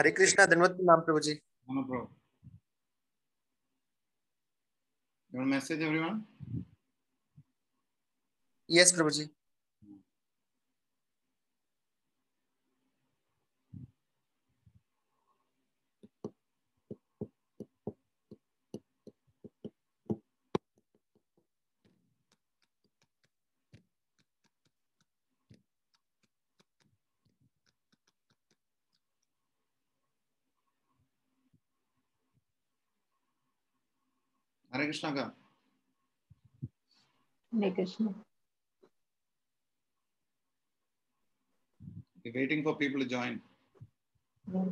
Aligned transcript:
हरे 0.00 0.10
कृष्णा 0.10 0.44
धन्यवाद 0.46 0.70
प्रणाम 0.70 1.00
प्रभु 1.00 1.20
जी। 1.20 1.34
Message 5.32 5.82
everyone 5.82 6.20
yes 8.70 8.92
prabhu 8.92 9.10
ji. 9.10 9.24
Hare 34.78 34.86
Krishna 34.86 35.12
ka. 35.12 35.32
Hare 37.60 37.70
Krishna. 37.72 38.14
Waiting 42.34 42.62
for 42.62 42.76
people 42.76 43.00
to 43.00 43.06
join. 43.06 43.40
Yes. 44.54 44.68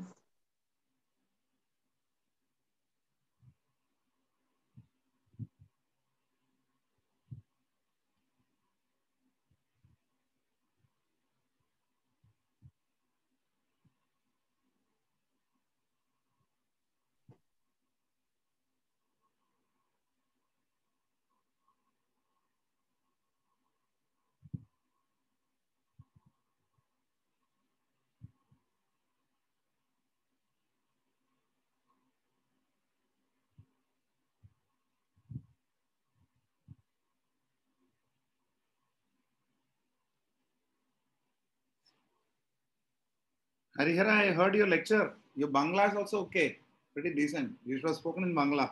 Harihara, 43.80 44.10
I 44.10 44.32
heard 44.32 44.56
your 44.56 44.68
lecture. 44.68 45.14
Your 45.36 45.50
Bangla 45.50 45.92
is 45.92 45.98
also 45.98 46.20
okay. 46.22 46.58
Pretty 46.94 47.14
decent. 47.14 47.52
You 47.66 47.78
should 47.78 47.88
have 47.88 47.96
spoken 47.98 48.24
in 48.24 48.36
Bangla. 48.36 48.72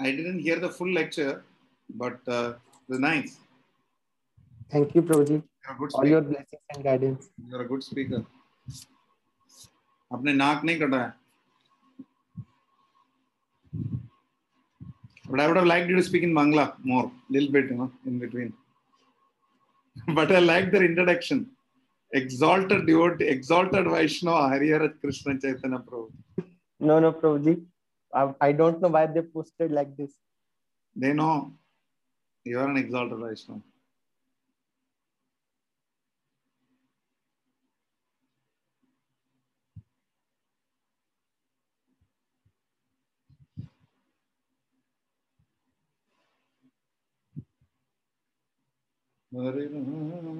I 0.00 0.10
didn't 0.10 0.40
hear 0.40 0.58
the 0.58 0.68
full 0.68 0.92
lecture, 0.92 1.44
but 1.94 2.18
uh, 2.28 2.54
it 2.74 2.88
was 2.88 2.98
nice. 2.98 3.38
Thank 4.70 4.94
you, 4.94 5.02
Prabhuji. 5.02 5.42
You're 5.64 5.74
a 5.74 5.78
good 5.78 5.90
All 5.94 6.00
speaker. 6.00 6.08
your 6.08 6.20
blessings 6.22 6.62
and 6.74 6.84
guidance. 6.84 7.28
You're 7.48 7.62
a 7.62 7.68
good 7.68 7.82
speaker. 7.84 8.22
आपने 10.12 10.32
नाक 10.34 10.64
नहीं 10.64 10.78
कटाया 10.80 11.12
But 15.30 15.40
I 15.40 15.46
would 15.46 15.56
have 15.56 15.66
liked 15.66 15.88
you 15.88 15.96
to 15.96 16.02
speak 16.02 16.24
in 16.24 16.34
Bangla 16.34 16.74
more, 16.84 17.10
little 17.30 17.50
bit, 17.50 17.70
you 17.70 17.76
know, 17.76 17.90
in 18.06 18.18
between. 18.18 18.52
but 20.14 20.30
I 20.30 20.40
like 20.40 20.70
their 20.72 20.84
introduction. 20.84 21.46
Exalted 22.13 22.87
devotee, 22.87 23.25
exalted 23.27 23.85
Vaishnava, 23.85 24.55
Harihara 24.55 24.93
Krishna 25.01 25.39
Chaitanya 25.39 25.79
Prabhu. 25.79 26.11
No, 26.79 26.99
no, 26.99 27.11
Prabhuji. 27.11 27.65
I, 28.13 28.33
I 28.39 28.51
don't 28.53 28.81
know 28.81 28.87
why 28.87 29.07
they 29.07 29.21
posted 29.21 29.71
like 29.71 29.95
this. 29.97 30.13
They 30.95 31.13
know 31.13 31.53
you 32.45 32.59
are 32.59 32.69
an 32.69 32.77
exalted 32.77 33.19
Vaishnava. 33.19 33.61
Hare 49.33 49.67
Ram, 49.69 50.36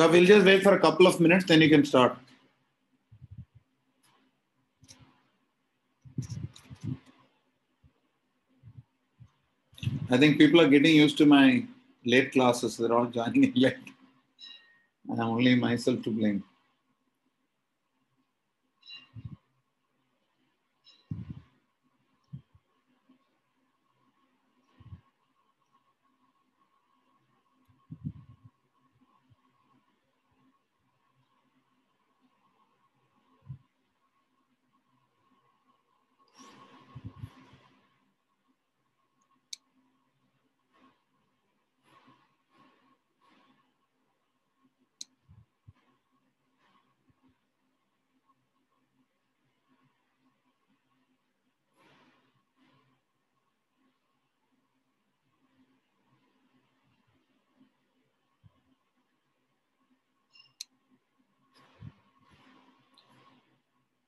Okay, 0.00 0.10
we'll 0.12 0.24
just 0.24 0.46
wait 0.46 0.62
for 0.62 0.72
a 0.72 0.80
couple 0.80 1.06
of 1.06 1.20
minutes, 1.20 1.44
then 1.44 1.60
you 1.60 1.68
can 1.68 1.84
start. 1.84 2.16
I 10.10 10.16
think 10.16 10.38
people 10.38 10.58
are 10.62 10.68
getting 10.68 10.96
used 10.96 11.18
to 11.18 11.26
my 11.26 11.66
late 12.06 12.32
classes. 12.32 12.78
They're 12.78 12.94
all 12.94 13.06
joining 13.06 13.44
in 13.48 13.52
late. 13.54 13.76
I'm 15.10 15.20
only 15.20 15.54
myself 15.54 16.02
to 16.04 16.10
blame. 16.10 16.44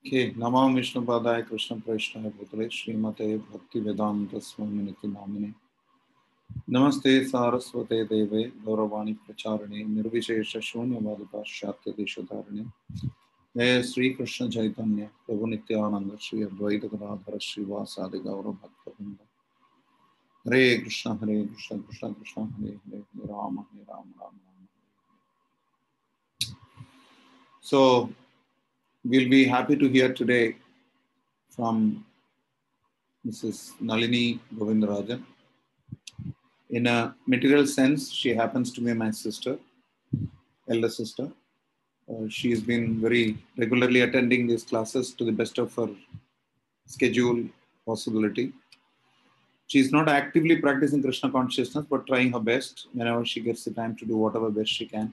के 0.06 0.34
नमो 0.34 0.68
विष्णुपादाय 0.68 1.42
कृष्ण 1.42 1.80
प्रैष्णाय 1.80 2.30
पुत्रे, 2.30 2.68
श्रीमते 2.72 3.38
भक्ति 3.38 3.80
वेदांत 3.80 4.20
भक्तिवेदान्तस्वामिनिति 4.28 5.08
नामिने। 5.08 5.52
नमस्ते 6.70 7.24
सारस्वते 7.24 8.04
देवे, 8.04 8.52
गौरवाणी 8.64 9.12
प्रचारणे, 9.12 9.84
निर्विशेष 9.84 10.56
शून्य 10.56 11.14
पाश्चात्य 11.24 11.90
देश 11.90 12.18
धारणे 12.18 12.64
जय 13.56 13.82
श्री 13.82 14.10
कृष्ण 14.10 14.50
चैतन्य, 14.50 15.10
प्रभु 15.26 15.46
नित्यानंद 15.46 16.18
श्री 16.20 16.42
अद्वैत 16.42 16.84
गदाधर 16.84 17.38
भक्त 17.38 18.16
गौरभक्तवृंद 18.16 19.16
हरे 20.48 20.78
कृष्ण 20.78 21.10
हरे 21.10 21.46
कृष्ण 21.46 21.78
कृष्ण 21.78 22.12
कृष्ण, 22.12 22.42
हरे 22.42 22.68
हरे 22.68 22.98
हरे 22.98 23.26
राम 23.26 23.58
हरे 23.58 23.82
राम 23.82 24.04
राम 24.20 24.34
राम। 24.34 24.68
सो 27.62 28.10
we'll 29.04 29.28
be 29.28 29.44
happy 29.44 29.76
to 29.76 29.88
hear 29.88 30.12
today 30.12 30.56
from 31.50 32.04
Mrs. 33.26 33.72
Nalini 33.80 34.40
Govindarajan. 34.56 35.22
In 36.70 36.86
a 36.86 37.14
material 37.26 37.66
sense, 37.66 38.10
she 38.10 38.34
happens 38.34 38.72
to 38.72 38.80
be 38.80 38.94
my 38.94 39.10
sister, 39.10 39.58
elder 40.70 40.88
sister. 40.88 41.30
Uh, 42.08 42.28
she's 42.28 42.60
been 42.60 43.00
very 43.00 43.38
regularly 43.58 44.00
attending 44.00 44.46
these 44.46 44.64
classes 44.64 45.12
to 45.14 45.24
the 45.24 45.32
best 45.32 45.58
of 45.58 45.74
her 45.74 45.88
schedule 46.86 47.44
possibility. 47.86 48.52
She's 49.66 49.92
not 49.92 50.08
actively 50.08 50.56
practicing 50.56 51.02
Krishna 51.02 51.30
consciousness, 51.30 51.86
but 51.88 52.06
trying 52.06 52.32
her 52.32 52.40
best 52.40 52.88
whenever 52.92 53.24
she 53.24 53.40
gets 53.40 53.64
the 53.64 53.72
time 53.72 53.96
to 53.96 54.04
do 54.04 54.16
whatever 54.16 54.50
best 54.50 54.70
she 54.70 54.86
can. 54.86 55.12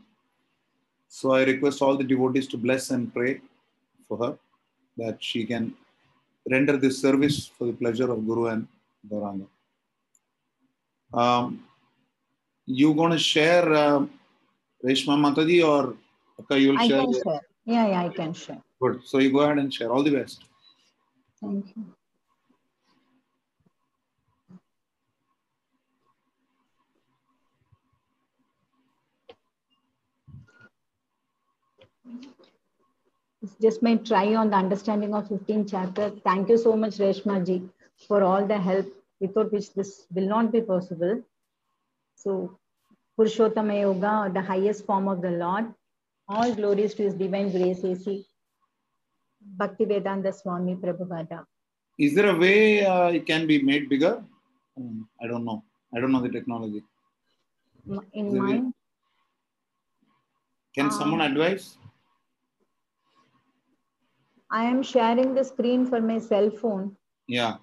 So 1.07 1.31
I 1.31 1.43
request 1.43 1.81
all 1.81 1.97
the 1.97 2.03
devotees 2.03 2.47
to 2.49 2.57
bless 2.57 2.91
and 2.91 3.13
pray 3.13 3.41
for 4.09 4.17
her 4.23 4.33
that 4.97 5.23
she 5.23 5.45
can 5.45 5.73
render 6.49 6.75
this 6.75 6.99
service 6.99 7.37
for 7.57 7.65
the 7.67 7.73
pleasure 7.73 8.11
of 8.11 8.25
Guru 8.25 8.47
and 8.47 8.67
Gauranga. 9.09 9.47
Um, 11.13 11.63
you 12.65 12.93
going 12.93 13.11
to 13.11 13.19
share 13.19 13.71
uh, 13.71 14.05
Reshma 14.85 15.15
Mataji 15.23 15.59
or 15.71 15.95
you'll 16.57 16.79
I 16.79 16.87
share? 16.87 17.05
can 17.05 17.13
share. 17.13 17.41
Yeah, 17.65 17.87
yeah, 17.87 18.03
I 18.03 18.09
can 18.09 18.33
share. 18.33 18.61
Good. 18.81 19.01
So 19.05 19.19
you 19.19 19.31
go 19.31 19.39
ahead 19.41 19.59
and 19.59 19.73
share. 19.73 19.91
All 19.91 20.03
the 20.03 20.11
best. 20.11 20.43
Thank 21.41 21.73
you. 21.75 21.85
It's 33.41 33.55
just 33.61 33.81
my 33.81 33.95
try 33.95 34.35
on 34.35 34.49
the 34.49 34.57
understanding 34.57 35.13
of 35.13 35.27
15 35.29 35.67
chapter. 35.67 36.09
Thank 36.25 36.49
you 36.49 36.57
so 36.57 36.75
much, 36.75 36.97
Reshma 36.97 37.45
ji, 37.45 37.61
for 38.07 38.21
all 38.23 38.45
the 38.45 38.57
help 38.57 38.85
without 39.19 39.51
which 39.51 39.73
this 39.73 40.05
will 40.13 40.27
not 40.27 40.51
be 40.51 40.61
possible. 40.61 41.21
So, 42.15 42.59
Purushottama 43.17 43.79
Yoga, 43.81 44.29
the 44.33 44.41
highest 44.41 44.85
form 44.85 45.07
of 45.07 45.21
the 45.21 45.31
Lord, 45.31 45.73
all 46.27 46.53
glories 46.53 46.93
to 46.95 47.03
His 47.03 47.13
divine 47.13 47.51
grace, 47.51 47.83
AC 47.83 48.25
Bhakti 49.41 49.85
Vedanta 49.85 50.33
Swami 50.33 50.75
Prabhupada. 50.75 51.45
Is 51.97 52.15
there 52.15 52.29
a 52.29 52.37
way 52.37 52.85
uh, 52.85 53.07
it 53.09 53.25
can 53.25 53.47
be 53.47 53.61
made 53.61 53.89
bigger? 53.89 54.23
Um, 54.77 55.07
I 55.21 55.27
don't 55.27 55.45
know. 55.45 55.63
I 55.95 55.99
don't 55.99 56.11
know 56.11 56.21
the 56.21 56.29
technology. 56.29 56.83
In 58.13 58.37
mine, 58.37 58.73
Can 60.75 60.87
Uh, 60.87 60.91
someone 60.91 61.21
advise? 61.21 61.77
I 64.51 64.63
am 64.65 64.81
sharing 64.81 65.35
the 65.35 65.43
screen 65.43 65.85
for 65.85 66.01
my 66.01 66.19
cell 66.19 66.49
phone. 66.49 66.95
Yeah. 67.27 67.57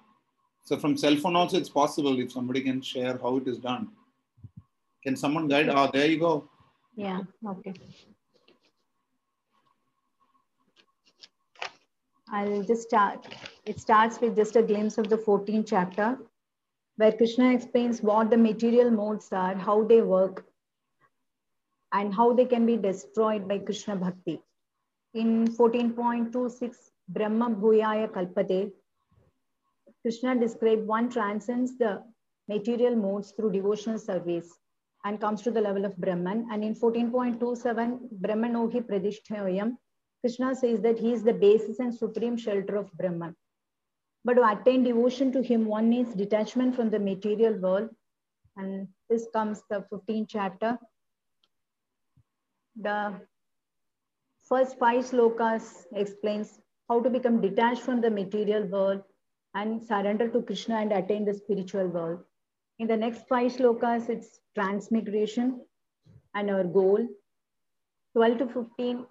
So 0.63 0.77
from 0.77 0.97
cell 0.97 1.15
phone 1.17 1.35
also 1.35 1.57
it's 1.57 1.69
possible 1.69 2.19
if 2.19 2.31
somebody 2.31 2.61
can 2.61 2.81
share 2.81 3.17
how 3.17 3.37
it 3.37 3.47
is 3.47 3.57
done. 3.57 3.89
Can 5.03 5.15
someone 5.15 5.47
guide? 5.47 5.69
Oh, 5.69 5.89
there 5.91 6.07
you 6.07 6.19
go. 6.19 6.49
Yeah, 6.95 7.21
okay. 7.47 7.73
I'll 12.29 12.63
just 12.63 12.83
start. 12.83 13.27
It 13.65 13.79
starts 13.79 14.19
with 14.19 14.35
just 14.35 14.55
a 14.55 14.61
glimpse 14.61 14.97
of 14.97 15.07
the 15.09 15.17
14th 15.17 15.67
chapter, 15.67 16.17
where 16.97 17.11
Krishna 17.13 17.53
explains 17.53 18.01
what 18.01 18.29
the 18.29 18.37
material 18.37 18.91
modes 18.91 19.29
are, 19.31 19.55
how 19.55 19.83
they 19.83 20.01
work, 20.01 20.45
and 21.93 22.13
how 22.13 22.33
they 22.33 22.45
can 22.45 22.65
be 22.65 22.75
destroyed 22.75 23.47
by 23.47 23.59
Krishna 23.59 23.95
Bhakti. 23.95 24.41
In 25.17 25.47
14.26, 25.47 26.75
Brahma 27.09 27.49
Bhuyaya 27.49 28.07
Kalpate, 28.11 28.71
Krishna 30.03 30.39
described 30.39 30.85
one 30.85 31.09
transcends 31.09 31.75
the 31.75 32.03
material 32.47 32.95
modes 32.95 33.31
through 33.31 33.51
devotional 33.51 33.97
service 33.97 34.47
and 35.05 35.19
comes 35.19 35.41
to 35.41 35.49
the 35.49 35.59
level 35.59 35.85
of 35.85 35.97
Brahman. 35.97 36.47
And 36.51 36.63
in 36.63 36.75
14.27, 36.75 37.97
Brahmanohi 38.21 38.85
Pradishthayam, 38.87 39.77
Krishna 40.21 40.53
says 40.53 40.81
that 40.81 40.99
he 40.99 41.13
is 41.13 41.23
the 41.23 41.33
basis 41.33 41.79
and 41.79 41.95
supreme 41.95 42.37
shelter 42.37 42.75
of 42.75 42.91
Brahman. 42.93 43.35
But 44.23 44.35
to 44.35 44.47
attain 44.47 44.83
devotion 44.83 45.31
to 45.31 45.41
him, 45.41 45.65
one 45.65 45.89
needs 45.89 46.13
detachment 46.13 46.75
from 46.75 46.91
the 46.91 46.99
material 46.99 47.57
world. 47.57 47.89
And 48.55 48.87
this 49.09 49.25
comes 49.33 49.63
the 49.67 49.83
15th 49.91 50.27
chapter. 50.29 50.77
The 52.79 53.19
first 54.49 54.77
five 54.79 55.03
slokas 55.03 55.85
explains 55.93 56.59
how 56.89 57.01
to 57.01 57.09
become 57.09 57.41
detached 57.41 57.81
from 57.81 58.01
the 58.01 58.09
material 58.09 58.63
world 58.65 59.01
and 59.55 59.83
surrender 59.83 60.29
to 60.29 60.41
Krishna 60.41 60.75
and 60.75 60.91
attain 60.93 61.25
the 61.25 61.33
spiritual 61.33 61.87
world. 61.87 62.19
In 62.79 62.87
the 62.87 62.95
next 62.95 63.27
five 63.27 63.51
slokas, 63.51 64.09
it's 64.09 64.39
transmigration 64.55 65.61
and 66.35 66.49
our 66.49 66.63
goal. 66.63 67.05
12 68.15 68.37
to 68.37 68.47
15, 68.47 69.05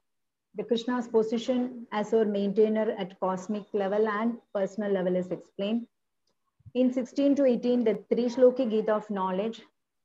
the 0.55 0.65
Krishna's 0.65 1.09
position 1.09 1.87
as 1.93 2.15
our 2.15 2.25
maintainer 2.25 2.93
at 2.99 3.19
cosmic 3.21 3.65
level 3.75 4.09
and 4.09 4.39
personal 4.55 4.91
level 4.91 5.17
is 5.17 5.31
explained. 5.31 5.87
In 6.75 6.93
16 6.93 7.37
to 7.37 7.45
18, 7.45 7.85
the 7.85 7.99
three 8.11 8.27
shloki 8.27 8.71
Gita 8.71 8.95
of 8.95 9.11
knowledge, 9.11 9.63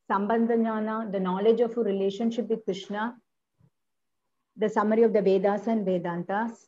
Sambandha 0.10 0.58
Jnana, 0.58 1.12
the 1.12 1.20
knowledge 1.20 1.62
of 1.62 1.78
a 1.78 1.82
relationship 1.82 2.50
with 2.50 2.66
Krishna, 2.66 3.16
the 4.58 4.70
summary 4.70 5.04
of 5.04 5.14
the 5.14 5.22
Vedas 5.22 5.68
and 5.68 5.86
Vedantas. 5.86 6.68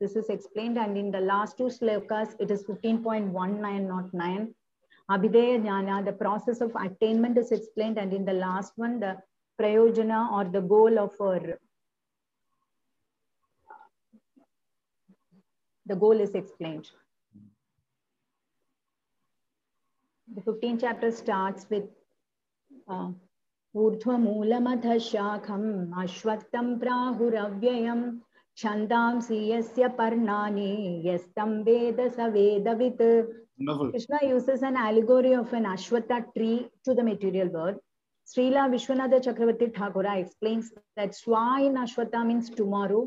This 0.00 0.14
is 0.14 0.28
explained, 0.28 0.78
and 0.78 0.96
in 0.96 1.10
the 1.10 1.20
last 1.20 1.58
two 1.58 1.64
slokas, 1.64 2.34
it 2.38 2.50
is 2.50 2.64
15.19, 2.64 3.88
not 3.88 4.14
9. 4.14 4.54
Abhideya 5.10 5.60
Jnana, 5.62 6.04
the 6.04 6.12
process 6.12 6.60
of 6.60 6.72
attainment 6.76 7.36
is 7.38 7.50
explained, 7.50 7.98
and 7.98 8.12
in 8.12 8.24
the 8.24 8.32
last 8.32 8.72
one, 8.76 9.00
the 9.00 9.16
Prayojana 9.60 10.30
or 10.32 10.44
the 10.44 10.60
goal 10.60 10.98
of 10.98 11.12
our 11.20 11.58
the 15.86 15.96
goal 15.96 16.20
is 16.20 16.34
explained. 16.34 16.88
The 20.34 20.42
15th 20.42 20.80
chapter 20.82 21.10
starts 21.10 21.66
with 21.70 21.84
uh, 22.86 23.12
ऊर्ध्वमूलमथ 23.74 24.86
शाखम् 25.08 25.92
अश्वत्थम् 26.02 26.78
प्राहुरव्ययम्। 26.80 28.04
छन्दांसि 28.58 29.36
यस्य 29.50 29.88
पर्णानि 29.98 30.70
यस्तम् 31.06 31.62
वेद 31.64 32.00
स 32.16 32.30
Krishna 33.60 34.18
uses 34.22 34.64
an 34.64 34.76
allegory 34.86 35.32
of 35.32 35.54
an 35.54 35.66
ashvattha 35.66 36.12
tree 36.34 36.50
to 36.86 36.94
the 36.94 37.00
material 37.10 37.54
world 37.54 37.78
Srila 38.28 38.66
Vishwanath 38.74 39.18
Chakravarti 39.26 39.66
Thakur 39.78 40.06
explains 40.06 40.72
that 40.98 41.14
shva 41.14 41.42
in 41.66 41.78
ashvattha 41.82 42.16
means 42.30 42.54
tomorrow 42.56 43.00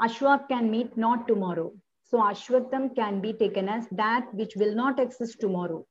ashva 0.00 0.36
can 0.52 0.70
meet 0.70 0.98
not 0.98 1.26
tomorrow 1.28 1.66
so 2.12 2.22
ashvattham 2.28 2.88
can 3.00 3.20
be 3.20 3.32
taken 3.40 3.68
as 3.76 3.92
that 4.02 4.34
which 4.40 4.58
will 4.58 4.76
not 4.76 5.00
exist 5.00 5.40
tomorrow 5.40 5.86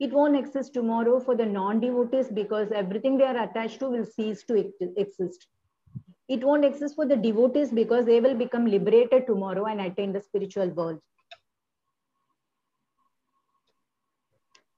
It 0.00 0.12
won't 0.12 0.36
exist 0.36 0.74
tomorrow 0.74 1.18
for 1.20 1.34
the 1.34 1.46
non-devotees 1.46 2.28
because 2.28 2.70
everything 2.72 3.18
they 3.18 3.24
are 3.24 3.44
attached 3.44 3.80
to 3.80 3.90
will 3.90 4.04
cease 4.04 4.44
to 4.44 4.72
exist. 4.96 5.48
It 6.28 6.44
won't 6.44 6.64
exist 6.64 6.94
for 6.94 7.06
the 7.06 7.16
devotees 7.16 7.72
because 7.72 8.04
they 8.06 8.20
will 8.20 8.34
become 8.34 8.66
liberated 8.66 9.26
tomorrow 9.26 9.66
and 9.66 9.80
attain 9.80 10.12
the 10.12 10.20
spiritual 10.20 10.68
world. 10.68 11.00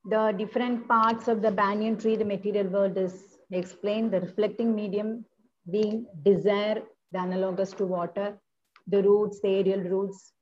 the 0.04 0.34
different 0.38 0.88
parts 0.88 1.28
of 1.28 1.42
the 1.42 1.50
banyan 1.50 1.96
tree, 1.96 2.16
the 2.16 2.24
material 2.24 2.66
world 2.66 2.96
is 2.96 3.38
explained, 3.52 4.12
the 4.12 4.20
reflecting 4.20 4.74
medium 4.74 5.24
being 5.70 6.06
desire, 6.24 6.82
the 7.12 7.18
analogous 7.18 7.72
to 7.72 7.84
water, 7.84 8.38
the 8.86 9.02
roots, 9.02 9.40
the 9.40 9.48
aerial 9.48 9.80
roots, 9.80 10.32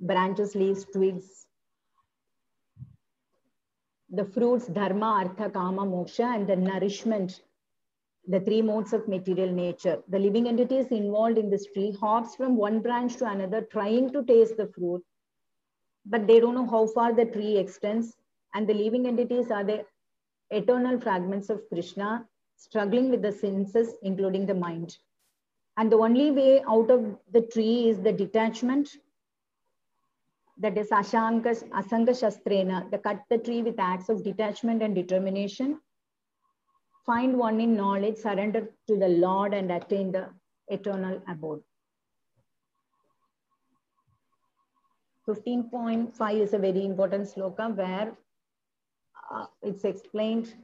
branches, 0.00 0.54
leaves, 0.54 0.86
twigs, 0.92 1.46
the 4.16 4.24
fruits, 4.24 4.66
dharma, 4.66 5.24
artha, 5.24 5.50
kama, 5.50 5.82
moksha, 5.82 6.34
and 6.34 6.46
the 6.46 6.56
nourishment, 6.56 7.42
the 8.26 8.40
three 8.40 8.62
modes 8.62 8.92
of 8.92 9.06
material 9.08 9.52
nature. 9.52 10.02
The 10.08 10.18
living 10.18 10.48
entities 10.48 10.86
involved 10.88 11.38
in 11.38 11.50
this 11.50 11.66
tree 11.72 11.96
hops 12.00 12.36
from 12.36 12.56
one 12.56 12.80
branch 12.80 13.16
to 13.16 13.30
another, 13.30 13.62
trying 13.62 14.12
to 14.12 14.24
taste 14.24 14.56
the 14.56 14.68
fruit, 14.68 15.02
but 16.06 16.26
they 16.26 16.40
don't 16.40 16.54
know 16.54 16.66
how 16.66 16.86
far 16.86 17.12
the 17.12 17.24
tree 17.24 17.56
extends 17.56 18.16
and 18.54 18.68
the 18.68 18.74
living 18.74 19.06
entities 19.06 19.50
are 19.50 19.64
the 19.64 19.84
eternal 20.50 21.00
fragments 21.00 21.50
of 21.50 21.68
Krishna, 21.68 22.26
struggling 22.56 23.10
with 23.10 23.22
the 23.22 23.32
senses, 23.32 23.94
including 24.02 24.46
the 24.46 24.54
mind. 24.54 24.96
And 25.76 25.90
the 25.90 25.96
only 25.96 26.30
way 26.30 26.62
out 26.68 26.90
of 26.90 27.18
the 27.32 27.42
tree 27.42 27.88
is 27.88 28.00
the 28.00 28.12
detachment. 28.12 28.88
That 30.58 30.78
is 30.78 30.90
Ashanka, 30.90 31.68
Asanga 31.70 32.10
Shastrena, 32.10 32.90
the 32.90 32.98
cut 32.98 33.22
the 33.28 33.38
tree 33.38 33.62
with 33.62 33.78
acts 33.78 34.08
of 34.08 34.22
detachment 34.22 34.82
and 34.82 34.94
determination. 34.94 35.80
Find 37.04 37.36
one 37.36 37.60
in 37.60 37.76
knowledge, 37.76 38.16
surrender 38.16 38.68
to 38.86 38.96
the 38.96 39.08
Lord, 39.08 39.52
and 39.52 39.70
attain 39.72 40.12
the 40.12 40.30
eternal 40.68 41.20
abode. 41.28 41.62
15.5 45.26 46.40
is 46.40 46.54
a 46.54 46.58
very 46.58 46.84
important 46.84 47.26
sloka 47.26 47.74
where 47.74 48.16
uh, 49.32 49.46
it's 49.62 49.84
explained 49.84 50.54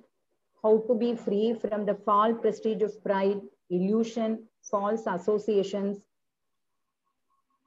how 0.62 0.84
to 0.86 0.94
be 0.94 1.14
free 1.14 1.54
from 1.54 1.86
the 1.86 1.94
false 1.94 2.36
prestige 2.40 2.82
of 2.82 3.02
pride, 3.02 3.40
illusion, 3.70 4.46
false 4.62 5.04
associations, 5.06 5.98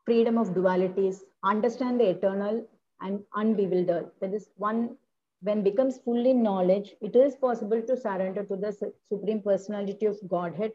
freedom 0.06 0.38
of 0.38 0.50
dualities, 0.50 1.22
understand 1.44 2.00
the 2.00 2.10
eternal 2.10 2.66
and 3.02 3.20
unbewildered. 3.36 4.10
That 4.20 4.34
is 4.34 4.50
one, 4.58 4.98
when 5.42 5.64
becomes 5.64 5.98
fully 5.98 6.34
knowledge, 6.34 6.96
it 7.02 7.16
is 7.16 7.36
possible 7.36 7.82
to 7.82 7.98
surrender 7.98 8.44
to 8.44 8.56
the 8.56 8.94
Supreme 9.10 9.42
Personality 9.42 10.06
of 10.06 10.18
Godhead 10.28 10.72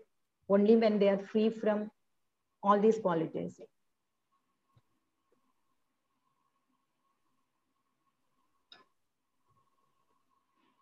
only 0.49 0.77
when 0.77 0.99
they 0.99 1.09
are 1.09 1.19
free 1.19 1.51
from 1.51 1.91
all 2.63 2.81
these 2.81 2.99
qualities. 2.99 3.61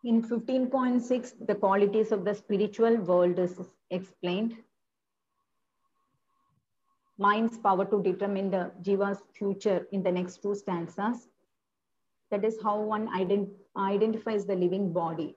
In 0.05 0.23
15.6, 0.23 1.47
the 1.49 1.55
qualities 1.57 2.13
of 2.13 2.25
the 2.25 2.33
spiritual 2.33 2.97
world 2.99 3.41
is 3.41 3.61
explained. 3.91 4.57
Mind's 7.19 7.57
power 7.59 7.85
to 7.87 8.03
determine 8.03 8.51
the 8.51 8.71
Jiva's 8.83 9.23
future 9.33 9.87
in 9.93 10.03
the 10.03 10.13
next 10.13 10.43
two 10.43 10.55
stanzas. 10.55 11.29
That 12.31 12.45
is 12.45 12.59
how 12.63 12.81
one 12.81 13.09
ident 13.09 13.49
identifies 13.77 14.45
the 14.45 14.55
living 14.55 14.93
body. 14.93 15.37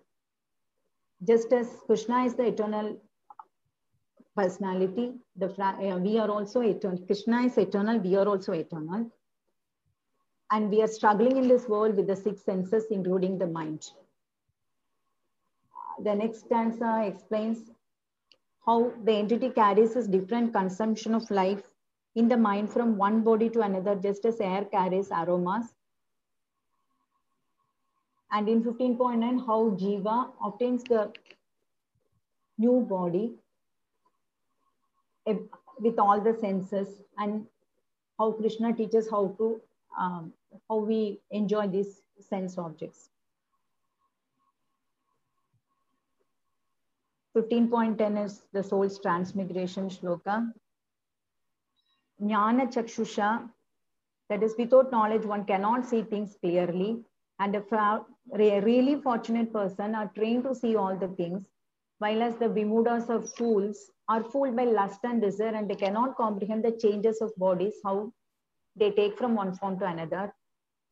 Just 1.23 1.53
as 1.53 1.67
Krishna 1.85 2.25
is 2.25 2.35
the 2.35 2.47
eternal 2.47 2.97
personality, 4.35 5.13
the 5.35 5.47
uh, 5.61 5.97
we 5.97 6.17
are 6.17 6.29
also 6.29 6.61
eternal. 6.61 6.97
Krishna 7.05 7.41
is 7.43 7.57
eternal, 7.57 7.99
we 7.99 8.15
are 8.15 8.27
also 8.27 8.53
eternal. 8.53 9.11
And 10.51 10.69
we 10.69 10.81
are 10.81 10.87
struggling 10.87 11.37
in 11.37 11.47
this 11.47 11.67
world 11.67 11.95
with 11.95 12.07
the 12.07 12.15
six 12.15 12.41
senses, 12.41 12.85
including 12.89 13.37
the 13.37 13.47
mind. 13.47 13.91
The 16.03 16.15
next 16.15 16.45
stanza 16.45 17.03
explains 17.05 17.69
how 18.69 18.93
the 19.03 19.13
entity 19.19 19.49
carries 19.49 19.95
its 19.95 20.07
different 20.15 20.53
consumption 20.53 21.15
of 21.15 21.29
life 21.31 21.61
in 22.15 22.27
the 22.27 22.37
mind 22.37 22.71
from 22.71 22.97
one 22.97 23.21
body 23.21 23.49
to 23.49 23.61
another, 23.61 23.95
just 23.95 24.25
as 24.25 24.39
air 24.39 24.63
carries 24.65 25.09
aromas. 25.11 25.73
And 28.31 28.47
in 28.47 28.63
15.9, 28.63 29.45
how 29.47 29.71
Jiva 29.81 30.31
obtains 30.45 30.83
the 30.83 31.11
new 32.59 32.81
body 32.87 33.33
with 35.25 35.97
all 35.97 36.21
the 36.21 36.37
senses 36.39 37.01
and 37.17 37.47
how 38.19 38.31
Krishna 38.33 38.73
teaches 38.73 39.09
how 39.09 39.33
to, 39.39 39.61
um, 39.99 40.33
how 40.69 40.77
we 40.77 41.19
enjoy 41.31 41.67
these 41.67 42.01
sense 42.19 42.57
objects. 42.59 43.09
15.10 47.41 48.25
is 48.25 48.41
the 48.51 48.61
soul's 48.61 48.99
transmigration 48.99 49.89
shloka. 49.89 50.51
Jnana 52.21 52.71
chakshusha, 52.73 53.49
that 54.29 54.43
is 54.43 54.55
without 54.57 54.91
knowledge, 54.91 55.23
one 55.25 55.45
cannot 55.45 55.85
see 55.85 56.01
things 56.01 56.35
clearly. 56.41 57.01
And 57.39 57.55
a 57.55 57.61
really 58.35 59.01
fortunate 59.01 59.53
person 59.53 59.95
are 59.95 60.11
trained 60.13 60.43
to 60.43 60.53
see 60.53 60.75
all 60.75 60.97
the 60.97 61.07
things, 61.07 61.47
while 61.99 62.21
as 62.21 62.35
the 62.35 62.49
vimudas 62.49 63.09
or 63.09 63.21
fools 63.21 63.89
are 64.09 64.21
fooled 64.21 64.57
by 64.57 64.65
lust 64.65 64.99
and 65.03 65.21
desire 65.21 65.55
and 65.55 65.69
they 65.69 65.75
cannot 65.75 66.17
comprehend 66.17 66.65
the 66.65 66.71
changes 66.71 67.21
of 67.21 67.31
bodies, 67.37 67.75
how 67.85 68.11
they 68.75 68.91
take 68.91 69.17
from 69.17 69.35
one 69.35 69.55
form 69.55 69.79
to 69.79 69.85
another. 69.85 70.33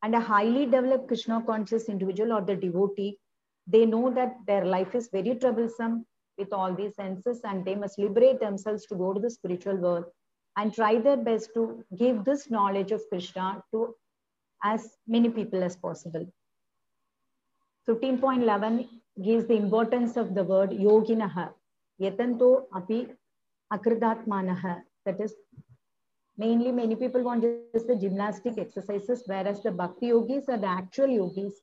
And 0.04 0.16
a 0.16 0.22
highly 0.22 0.66
developed 0.66 1.10
Krishna 1.10 1.44
conscious 1.46 1.90
individual 1.90 2.32
or 2.32 2.42
the 2.42 2.56
devotee, 2.56 3.20
they 3.68 3.86
know 3.86 4.10
that 4.12 4.38
their 4.46 4.64
life 4.64 4.96
is 4.96 5.10
very 5.10 5.36
troublesome 5.36 6.06
with 6.38 6.54
all 6.54 6.74
these 6.74 6.96
senses 6.96 7.42
and 7.44 7.66
they 7.66 7.76
must 7.76 8.00
liberate 8.00 8.40
themselves 8.40 8.86
to 8.88 8.96
go 8.96 9.14
to 9.14 9.20
the 9.20 9.30
spiritual 9.30 9.76
world 9.76 10.06
and 10.58 10.74
try 10.74 10.98
their 11.00 11.18
best 11.18 11.52
to 11.54 11.84
give 11.98 12.24
this 12.26 12.50
knowledge 12.50 12.92
of 12.92 13.02
Krishna 13.10 13.64
to 13.72 13.96
as 14.64 14.98
many 15.08 15.30
people 15.30 15.64
as 15.64 15.76
possible. 15.76 16.26
15.11 17.88 18.88
gives 19.24 19.46
the 19.46 19.56
importance 19.56 20.18
of 20.18 20.36
the 20.36 20.44
word 20.44 20.72
yoginaha. 20.72 21.52
Yatanto 22.02 22.64
api 22.76 23.08
akridatmanaha. 23.72 24.82
That 25.06 25.22
is, 25.22 25.34
mainly 26.38 26.72
many 26.72 26.96
people 26.96 27.24
want 27.24 27.46
just 27.74 27.88
the 27.88 27.96
gymnastic 27.96 28.58
exercises, 28.58 29.24
whereas 29.26 29.64
the 29.64 29.72
bhakti 29.72 30.08
yogis 30.08 30.50
are 30.50 30.58
the 30.58 30.68
actual 30.68 31.08
yogis 31.08 31.62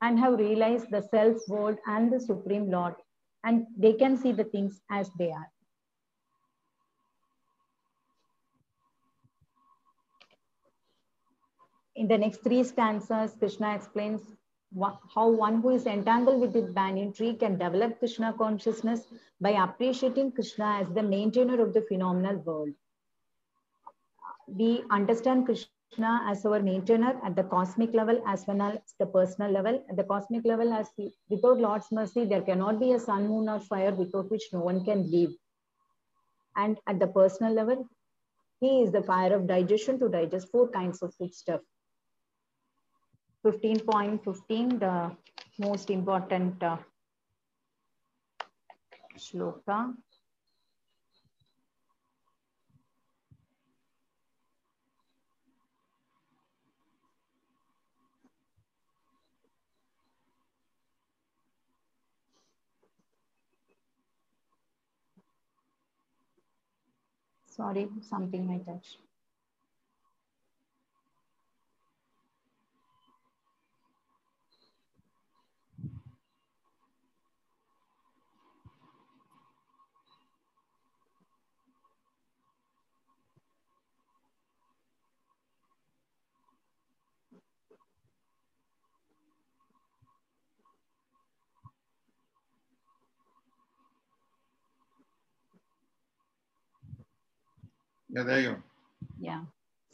and 0.00 0.18
have 0.18 0.38
realized 0.38 0.90
the 0.90 1.02
self-world 1.02 1.76
and 1.86 2.12
the 2.12 2.20
Supreme 2.20 2.70
Lord 2.70 2.94
and 3.48 3.66
they 3.76 3.94
can 3.94 4.16
see 4.16 4.32
the 4.32 4.44
things 4.44 4.80
as 4.90 5.10
they 5.18 5.30
are. 5.30 5.50
In 11.96 12.08
the 12.08 12.18
next 12.18 12.42
three 12.42 12.62
stanzas, 12.62 13.34
Krishna 13.38 13.74
explains 13.74 14.20
how 15.14 15.30
one 15.30 15.62
who 15.62 15.70
is 15.70 15.86
entangled 15.86 16.40
with 16.42 16.52
the 16.52 16.62
banyan 16.62 17.12
tree 17.12 17.34
can 17.34 17.56
develop 17.58 17.98
Krishna 17.98 18.34
consciousness 18.36 19.06
by 19.40 19.50
appreciating 19.50 20.32
Krishna 20.32 20.80
as 20.82 20.94
the 20.94 21.02
maintainer 21.02 21.60
of 21.62 21.72
the 21.72 21.82
phenomenal 21.88 22.36
world. 22.36 22.74
We 24.46 24.84
understand 24.90 25.46
Krishna 25.46 25.77
as 26.00 26.44
our 26.44 26.60
maintainer 26.60 27.18
at 27.24 27.34
the 27.34 27.44
cosmic 27.44 27.92
level 27.94 28.22
as 28.26 28.46
well 28.46 28.62
as 28.62 28.78
the 28.98 29.06
personal 29.06 29.50
level. 29.50 29.82
At 29.88 29.96
the 29.96 30.04
cosmic 30.04 30.44
level, 30.44 30.72
as 30.72 30.88
without 31.28 31.58
Lord's 31.58 31.90
mercy, 31.90 32.24
there 32.24 32.42
cannot 32.42 32.78
be 32.78 32.92
a 32.92 32.98
sun, 32.98 33.28
moon, 33.28 33.48
or 33.48 33.60
fire 33.60 33.94
without 33.94 34.30
which 34.30 34.44
no 34.52 34.60
one 34.60 34.84
can 34.84 35.10
live. 35.10 35.30
And 36.56 36.78
at 36.86 36.98
the 36.98 37.06
personal 37.06 37.52
level, 37.52 37.88
he 38.60 38.82
is 38.82 38.92
the 38.92 39.02
fire 39.02 39.34
of 39.34 39.46
digestion 39.46 39.98
to 40.00 40.08
digest 40.08 40.50
four 40.50 40.68
kinds 40.68 41.02
of 41.02 41.14
food 41.14 41.34
stuff. 41.34 41.60
15.15, 43.44 44.80
the 44.80 45.16
most 45.58 45.90
important 45.90 46.62
uh, 46.62 46.76
shloka. 49.16 49.94
Sorry, 67.58 67.90
something 68.00 68.48
I 68.48 68.58
touched. 68.60 69.00
Yeah, 98.10 98.22
there 98.22 98.40
you 98.40 98.50
go. 98.50 98.56
Yeah. 99.18 99.40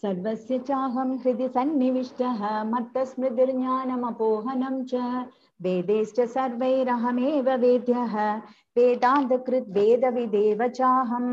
सर्वस्य 0.02 0.58
चाहं 0.68 1.10
हृदि 1.22 1.46
सन्निविष्टः 1.48 2.40
मत्तस्मृतिर्ज्ञानमपोहनं 2.70 4.76
च 4.90 5.02
वेदैश्च 5.66 6.18
सर्वैरहमेव 6.32 7.50
वेद्यः 7.64 8.16
वेदान्तकृत् 8.78 9.70
वेदविदेव 9.78 10.66
चाहम् 10.80 11.30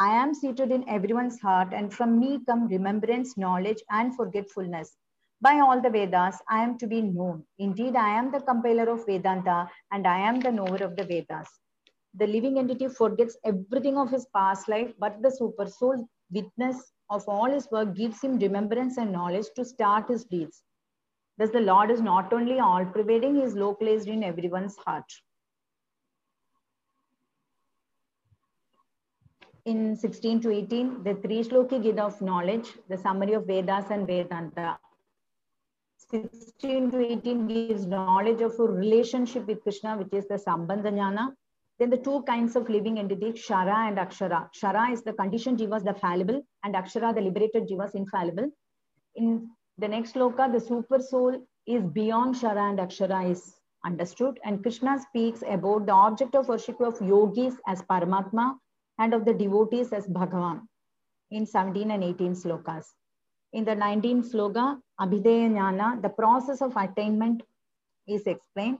I 0.00 0.14
am 0.14 0.32
seated 0.32 0.70
in 0.70 0.88
everyone's 0.88 1.40
heart, 1.40 1.72
and 1.72 1.92
from 1.92 2.20
me 2.20 2.38
come 2.46 2.68
remembrance, 2.68 3.36
knowledge, 3.36 3.82
and 3.90 4.14
forgetfulness. 4.14 4.96
By 5.42 5.58
all 5.58 5.80
the 5.80 5.90
Vedas, 5.90 6.40
I 6.48 6.62
am 6.62 6.78
to 6.78 6.86
be 6.86 7.02
known. 7.02 7.42
Indeed, 7.58 7.96
I 7.96 8.10
am 8.10 8.30
the 8.30 8.40
compiler 8.40 8.88
of 8.88 9.04
Vedanta, 9.06 9.68
and 9.90 10.06
I 10.06 10.20
am 10.20 10.38
the 10.38 10.52
knower 10.52 10.76
of 10.76 10.94
the 10.94 11.04
Vedas. 11.04 11.48
The 12.18 12.26
living 12.26 12.58
entity 12.58 12.88
forgets 12.88 13.36
everything 13.44 13.96
of 13.96 14.10
his 14.10 14.26
past 14.34 14.68
life, 14.68 14.92
but 14.98 15.22
the 15.22 15.30
super 15.30 15.66
soul, 15.66 16.08
witness 16.32 16.92
of 17.10 17.22
all 17.28 17.48
his 17.48 17.70
work, 17.70 17.94
gives 17.94 18.20
him 18.20 18.38
remembrance 18.38 18.98
and 18.98 19.12
knowledge 19.12 19.46
to 19.54 19.64
start 19.64 20.08
his 20.08 20.24
deeds. 20.24 20.62
Thus, 21.38 21.50
the 21.50 21.60
Lord 21.60 21.92
is 21.92 22.00
not 22.00 22.32
only 22.32 22.58
all 22.58 22.84
pervading, 22.84 23.36
he 23.36 23.42
is 23.42 23.54
localized 23.54 24.08
in 24.08 24.24
everyone's 24.24 24.76
heart. 24.78 25.04
In 29.64 29.94
16 29.94 30.40
to 30.40 30.50
18, 30.50 31.04
the 31.04 31.14
three 31.14 31.44
shloki 31.44 31.80
Gita 31.80 32.02
of 32.02 32.20
knowledge, 32.20 32.72
the 32.88 32.96
summary 32.96 33.34
of 33.34 33.46
Vedas 33.46 33.90
and 33.90 34.08
Vedanta. 34.08 34.78
16 36.10 36.90
to 36.90 36.98
18 36.98 37.46
gives 37.46 37.86
knowledge 37.86 38.40
of 38.40 38.58
a 38.58 38.62
relationship 38.64 39.46
with 39.46 39.62
Krishna, 39.62 39.96
which 39.96 40.12
is 40.12 40.26
the 40.26 40.34
Sambandha. 40.34 41.34
Then 41.78 41.90
the 41.90 41.96
two 41.96 42.22
kinds 42.22 42.56
of 42.56 42.68
living 42.68 42.98
entities, 42.98 43.34
Kshara 43.34 43.88
and 43.88 43.98
Akshara. 43.98 44.48
Kshara 44.52 44.92
is 44.92 45.02
the 45.02 45.12
conditioned 45.12 45.58
jivas, 45.58 45.84
the 45.84 45.94
fallible, 45.94 46.42
and 46.64 46.74
Akshara, 46.74 47.14
the 47.14 47.20
liberated 47.20 47.68
jivas, 47.68 47.94
infallible. 47.94 48.50
In 49.14 49.48
the 49.78 49.86
next 49.86 50.14
sloka, 50.14 50.52
the 50.52 50.60
super 50.60 50.98
soul 50.98 51.40
is 51.66 51.84
beyond 51.84 52.34
Kshara 52.34 52.70
and 52.70 52.78
Akshara 52.80 53.30
is 53.30 53.54
understood. 53.84 54.40
And 54.44 54.62
Krishna 54.62 54.98
speaks 54.98 55.42
about 55.46 55.86
the 55.86 55.92
object 55.92 56.34
of 56.34 56.48
worship 56.48 56.80
of 56.80 57.00
yogis 57.00 57.54
as 57.68 57.82
Paramatma 57.82 58.54
and 58.98 59.14
of 59.14 59.24
the 59.24 59.34
devotees 59.34 59.92
as 59.92 60.08
Bhagavan 60.08 60.62
in 61.30 61.46
17 61.46 61.92
and 61.92 62.02
18 62.02 62.32
slokas. 62.32 62.86
In 63.52 63.64
the 63.64 63.76
19th 63.76 64.32
sloka, 64.32 64.78
Abhidheya 65.00 65.50
Jnana, 65.50 66.02
the 66.02 66.08
process 66.08 66.60
of 66.60 66.76
attainment 66.76 67.42
is 68.08 68.26
explained. 68.26 68.78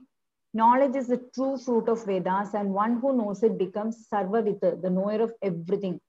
Knowledge 0.53 0.95
is 0.95 1.07
the 1.07 1.21
true 1.35 1.57
fruit 1.57 1.87
of 1.87 2.05
Vedas, 2.05 2.55
and 2.55 2.73
one 2.73 2.99
who 2.99 3.15
knows 3.15 3.43
it 3.43 3.57
becomes 3.57 4.07
Sarvavita, 4.11 4.81
the 4.81 4.89
knower 4.89 5.21
of 5.21 5.33
everything. 5.43 5.99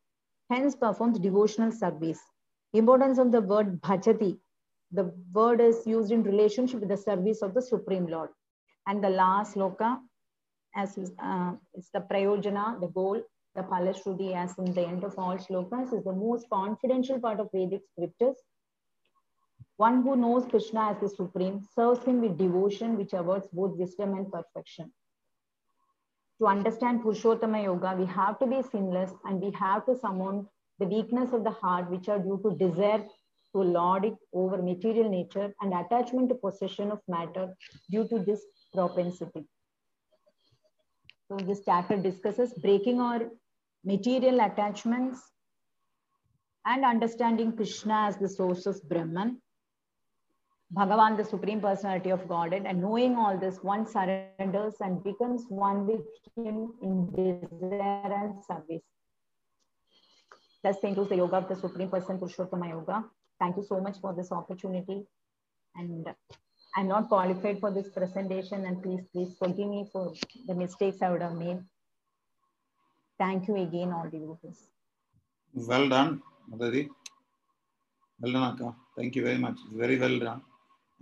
Hence 0.48 0.74
performs 0.74 1.18
devotional 1.18 1.70
service. 1.70 2.18
Importance 2.72 3.18
of 3.18 3.32
the 3.32 3.40
word 3.42 3.80
bhajati. 3.82 4.38
The 4.92 5.12
word 5.32 5.60
is 5.60 5.86
used 5.86 6.10
in 6.10 6.22
relationship 6.22 6.80
with 6.80 6.88
the 6.88 6.96
service 6.96 7.42
of 7.42 7.54
the 7.54 7.62
Supreme 7.62 8.06
Lord. 8.06 8.30
And 8.86 9.04
the 9.04 9.10
last 9.10 9.56
sloka, 9.56 9.98
as 10.74 10.98
uh, 11.22 11.52
it's 11.74 11.90
the 11.90 12.00
prayojana, 12.00 12.80
the 12.80 12.88
goal, 12.88 13.22
the 13.54 13.62
phalashruti, 13.62 14.34
as 14.34 14.56
in 14.58 14.72
the 14.72 14.86
end 14.86 15.04
of 15.04 15.18
all 15.18 15.36
slokas, 15.36 15.92
is 15.92 16.04
the 16.04 16.12
most 16.12 16.48
confidential 16.50 17.20
part 17.20 17.40
of 17.40 17.50
Vedic 17.52 17.82
scriptures. 17.92 18.36
One 19.80 20.02
who 20.02 20.14
knows 20.14 20.44
Krishna 20.44 20.90
as 20.90 20.98
the 21.00 21.08
Supreme 21.08 21.62
serves 21.74 22.04
him 22.04 22.20
with 22.20 22.36
devotion, 22.36 22.98
which 22.98 23.14
awards 23.14 23.48
both 23.50 23.78
wisdom 23.78 24.12
and 24.12 24.30
perfection. 24.30 24.92
To 26.38 26.48
understand 26.48 27.02
Purushottama 27.02 27.62
Yoga, 27.64 27.94
we 27.98 28.04
have 28.04 28.38
to 28.40 28.46
be 28.46 28.60
sinless 28.60 29.10
and 29.24 29.40
we 29.40 29.50
have 29.52 29.86
to 29.86 29.96
summon 29.96 30.46
the 30.80 30.84
weakness 30.84 31.32
of 31.32 31.44
the 31.44 31.56
heart, 31.62 31.90
which 31.90 32.10
are 32.10 32.18
due 32.18 32.38
to 32.42 32.54
desire 32.58 33.06
to 33.54 33.62
lord 33.62 34.04
it 34.04 34.18
over 34.34 34.60
material 34.60 35.08
nature 35.08 35.50
and 35.62 35.72
attachment 35.72 36.28
to 36.28 36.34
possession 36.34 36.92
of 36.92 37.00
matter 37.08 37.48
due 37.90 38.06
to 38.08 38.18
this 38.18 38.44
propensity. 38.74 39.46
So 41.28 41.38
this 41.38 41.62
chapter 41.64 41.96
discusses 41.96 42.52
breaking 42.52 43.00
our 43.00 43.30
material 43.82 44.40
attachments 44.40 45.22
and 46.66 46.84
understanding 46.84 47.56
Krishna 47.56 48.08
as 48.08 48.18
the 48.18 48.28
source 48.28 48.66
of 48.66 48.86
Brahman, 48.86 49.40
Bhagavan, 50.72 51.16
the 51.16 51.24
Supreme 51.24 51.60
Personality 51.60 52.10
of 52.10 52.28
Godhead, 52.28 52.64
and 52.64 52.80
knowing 52.80 53.16
all 53.16 53.36
this, 53.36 53.58
one 53.62 53.84
surrenders 53.86 54.74
and 54.80 55.02
becomes 55.02 55.44
one 55.48 55.84
with 55.86 56.02
Him 56.36 56.72
in 56.80 57.10
desire 57.10 58.12
and 58.14 58.44
service. 58.44 58.82
Thus 60.62 60.76
concludes 60.80 61.10
the 61.10 61.16
Yoga 61.16 61.38
of 61.38 61.48
the 61.48 61.56
Supreme 61.56 61.88
Person, 61.88 62.18
Purushottama 62.18 62.68
Yoga. 62.68 63.04
Thank 63.40 63.56
you 63.56 63.64
so 63.64 63.80
much 63.80 63.96
for 64.00 64.14
this 64.14 64.30
opportunity. 64.30 65.02
And 65.74 66.06
I'm 66.76 66.86
not 66.86 67.08
qualified 67.08 67.58
for 67.58 67.72
this 67.72 67.88
presentation, 67.88 68.64
and 68.66 68.80
please, 68.80 69.00
please 69.12 69.34
forgive 69.38 69.66
me 69.66 69.88
for 69.90 70.12
the 70.46 70.54
mistakes 70.54 70.98
I 71.02 71.10
would 71.10 71.22
have 71.22 71.34
made. 71.34 71.58
Thank 73.18 73.48
you 73.48 73.56
again, 73.56 73.92
all 73.92 74.04
the 74.04 74.18
devotees. 74.18 74.68
Well 75.52 75.88
done, 75.88 76.22
Madhuri. 76.48 76.88
Well 78.20 78.32
done, 78.32 78.52
Akka. 78.52 78.76
Thank 78.96 79.16
you 79.16 79.24
very 79.24 79.38
much. 79.38 79.58
Very 79.72 79.98
well 79.98 80.18
done. 80.20 80.42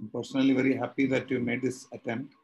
I'm 0.00 0.08
personally 0.10 0.54
very 0.54 0.76
happy 0.76 1.06
that 1.06 1.30
you 1.30 1.40
made 1.40 1.62
this 1.62 1.86
attempt. 1.92 2.34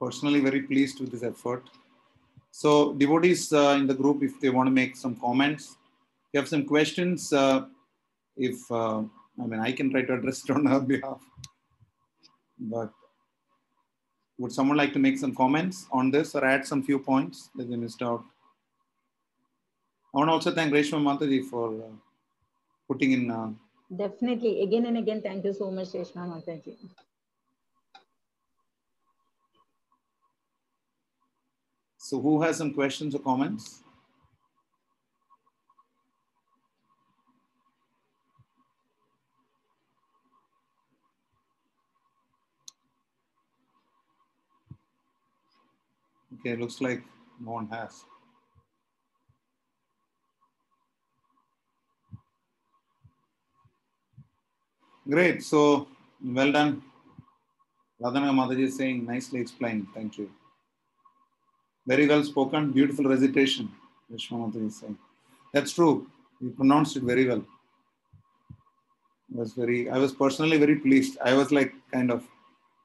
Personally, 0.00 0.40
very 0.40 0.62
pleased 0.62 1.00
with 1.00 1.12
this 1.12 1.22
effort. 1.22 1.70
So, 2.50 2.92
devotees 2.94 3.52
uh, 3.52 3.76
in 3.78 3.86
the 3.86 3.94
group, 3.94 4.22
if 4.22 4.40
they 4.40 4.50
want 4.50 4.66
to 4.66 4.70
make 4.70 4.96
some 4.96 5.14
comments, 5.16 5.72
if 5.72 6.34
you 6.34 6.40
have 6.40 6.48
some 6.48 6.64
questions, 6.64 7.32
uh, 7.32 7.66
if 8.36 8.70
uh, 8.70 9.02
I 9.40 9.46
mean, 9.46 9.60
I 9.60 9.72
can 9.72 9.90
try 9.90 10.02
to 10.02 10.14
address 10.14 10.44
it 10.44 10.50
on 10.56 10.66
her 10.66 10.80
behalf. 10.80 11.22
But 12.58 12.92
would 14.38 14.52
someone 14.52 14.76
like 14.76 14.92
to 14.94 14.98
make 14.98 15.18
some 15.18 15.34
comments 15.34 15.86
on 15.92 16.10
this 16.10 16.34
or 16.34 16.44
add 16.44 16.66
some 16.66 16.82
few 16.82 16.98
points 16.98 17.50
that 17.56 17.70
they 17.70 17.76
missed 17.76 18.02
out? 18.02 18.24
I 20.14 20.18
want 20.18 20.28
to 20.28 20.32
also 20.32 20.50
thank 20.52 20.72
Reshma 20.72 21.00
Mataji 21.00 21.44
for 21.44 21.74
uh, 21.74 21.94
putting 22.88 23.12
in. 23.12 23.56
Definitely. 23.94 24.62
Again 24.62 24.86
and 24.86 24.96
again, 24.98 25.22
thank 25.22 25.44
you 25.44 25.52
so 25.52 25.70
much, 25.72 25.88
Reshma 25.88 26.26
Mataji. 26.28 26.76
so, 31.98 32.20
who 32.20 32.40
has 32.42 32.56
some 32.58 32.72
questions 32.72 33.14
or 33.14 33.18
comments? 33.18 33.82
Okay, 46.34 46.54
looks 46.54 46.80
like 46.80 47.02
no 47.40 47.52
one 47.52 47.66
has. 47.68 48.04
Great. 55.08 55.42
So, 55.44 55.86
well 56.24 56.50
done. 56.50 56.82
Radhana 58.02 58.32
Mataji 58.32 58.64
is 58.64 58.76
saying, 58.76 59.06
nicely 59.06 59.40
explained. 59.40 59.86
Thank 59.94 60.18
you. 60.18 60.30
Very 61.86 62.08
well 62.08 62.24
spoken. 62.24 62.72
Beautiful 62.72 63.04
recitation. 63.04 63.70
Vishma 64.12 64.38
Mataji 64.38 64.66
is 64.66 64.80
saying. 64.80 64.98
That's 65.52 65.72
true. 65.72 66.06
You 66.40 66.50
pronounced 66.50 66.96
it 66.96 67.04
very 67.04 67.26
well. 67.26 67.44
Was 69.32 69.52
very, 69.54 69.88
I 69.88 69.98
was 69.98 70.12
personally 70.12 70.56
very 70.56 70.76
pleased. 70.76 71.18
I 71.24 71.34
was 71.34 71.50
like 71.52 71.72
kind 71.92 72.10
of 72.10 72.24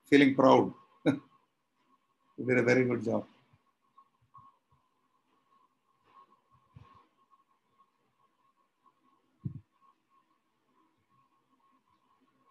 feeling 0.09 0.35
proud. 0.35 0.73
you 1.05 2.45
did 2.47 2.57
a 2.57 2.63
very 2.63 2.85
good 2.85 3.03
job. 3.03 3.25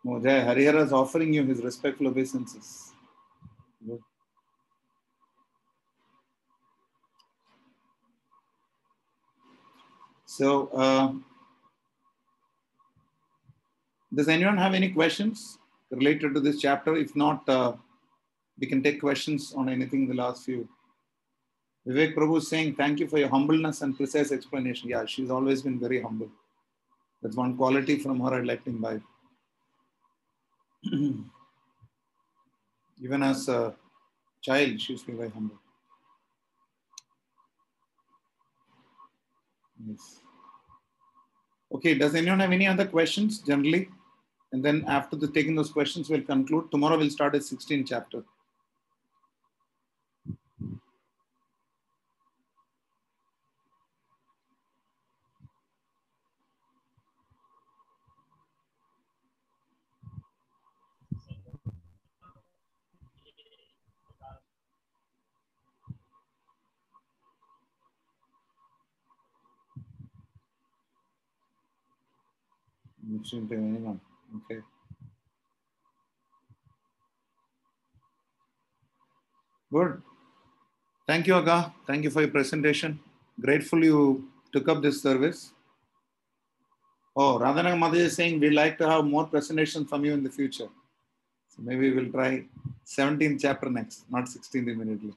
Mojay 0.04 0.44
Harihara 0.46 0.84
is 0.84 0.92
offering 0.92 1.32
you 1.32 1.44
his 1.44 1.62
respectful 1.62 2.08
obeisances. 2.08 2.92
So, 10.24 10.68
uh, 10.68 11.12
does 14.14 14.28
anyone 14.28 14.56
have 14.56 14.74
any 14.74 14.90
questions 14.90 15.58
related 15.90 16.34
to 16.34 16.40
this 16.40 16.60
chapter? 16.60 16.96
If 16.96 17.14
not, 17.14 17.46
uh, 17.48 17.72
we 18.58 18.66
can 18.66 18.82
take 18.82 19.00
questions 19.00 19.52
on 19.54 19.68
anything 19.68 20.02
in 20.02 20.08
the 20.08 20.14
last 20.14 20.44
few. 20.44 20.68
Vivek 21.86 22.14
Prabhu 22.14 22.38
is 22.38 22.48
saying, 22.48 22.76
Thank 22.76 23.00
you 23.00 23.08
for 23.08 23.18
your 23.18 23.28
humbleness 23.28 23.82
and 23.82 23.96
precise 23.96 24.32
explanation. 24.32 24.88
Yeah, 24.88 25.04
she's 25.04 25.30
always 25.30 25.62
been 25.62 25.80
very 25.80 26.00
humble. 26.00 26.30
That's 27.22 27.36
one 27.36 27.56
quality 27.56 27.98
from 27.98 28.20
her 28.20 28.34
I'd 28.34 28.46
like 28.46 28.64
to 28.64 28.70
imbibe. 28.70 29.02
Even 33.02 33.22
as 33.22 33.48
a 33.48 33.74
child, 34.42 34.80
she 34.80 34.92
used 34.92 35.06
to 35.06 35.16
very 35.16 35.30
humble. 35.30 35.58
Yes. 39.86 40.20
Okay, 41.72 41.94
does 41.94 42.14
anyone 42.14 42.40
have 42.40 42.52
any 42.52 42.66
other 42.66 42.86
questions 42.86 43.38
generally? 43.38 43.88
And 44.52 44.64
then 44.64 44.84
after 44.88 45.16
the 45.16 45.28
taking 45.28 45.54
those 45.54 45.70
questions, 45.70 46.10
we'll 46.10 46.22
conclude. 46.22 46.70
Tomorrow 46.70 46.98
we'll 46.98 47.10
start 47.10 47.34
at 47.34 47.44
16 47.44 47.86
chapter. 47.86 48.24
Shouldn't 73.24 73.52
anyone. 73.52 74.00
Okay. 74.36 74.60
Good. 79.72 80.02
Thank 81.06 81.26
you, 81.26 81.34
Aga. 81.34 81.72
Thank 81.86 82.04
you 82.04 82.10
for 82.10 82.20
your 82.20 82.30
presentation. 82.30 83.00
Grateful 83.40 83.84
you 83.84 84.28
took 84.52 84.68
up 84.68 84.82
this 84.82 85.02
service. 85.02 85.52
Oh, 87.16 87.38
Radhana 87.38 87.76
Mother 87.76 87.98
is 87.98 88.14
saying 88.14 88.38
we'd 88.38 88.52
like 88.52 88.78
to 88.78 88.88
have 88.88 89.04
more 89.04 89.26
presentations 89.26 89.88
from 89.88 90.04
you 90.04 90.12
in 90.12 90.22
the 90.22 90.30
future. 90.30 90.68
So 91.48 91.62
maybe 91.62 91.92
we'll 91.92 92.12
try 92.12 92.44
17th 92.86 93.40
chapter 93.40 93.68
next, 93.68 94.04
not 94.10 94.24
16th 94.24 94.68
immediately. 94.68 95.14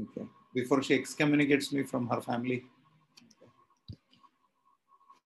Okay. 0.00 0.26
Before 0.54 0.82
she 0.82 0.94
excommunicates 0.94 1.72
me 1.72 1.82
from 1.82 2.08
her 2.08 2.20
family. 2.20 2.64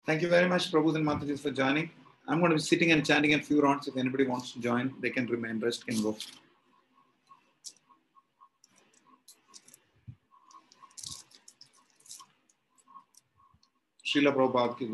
Thank 0.06 0.20
you 0.20 0.28
very 0.28 0.46
much, 0.46 0.70
Prabhu 0.70 0.94
and 0.94 1.06
Mataji, 1.06 1.40
for 1.40 1.50
joining. 1.50 1.90
I'm 2.28 2.38
going 2.38 2.50
to 2.50 2.56
be 2.56 2.60
sitting 2.60 2.92
and 2.92 3.06
chanting 3.06 3.32
a 3.32 3.40
few 3.40 3.62
rounds. 3.62 3.88
If 3.88 3.96
anybody 3.96 4.26
wants 4.26 4.52
to 4.52 4.60
join, 4.60 4.92
they 5.00 5.08
can 5.08 5.26
remain. 5.26 5.58
Rest 5.58 5.86
can 5.86 6.02
go. 6.02 6.14
Srila 14.06 14.34
Prabhupada 14.34 14.78
ki 14.78 14.92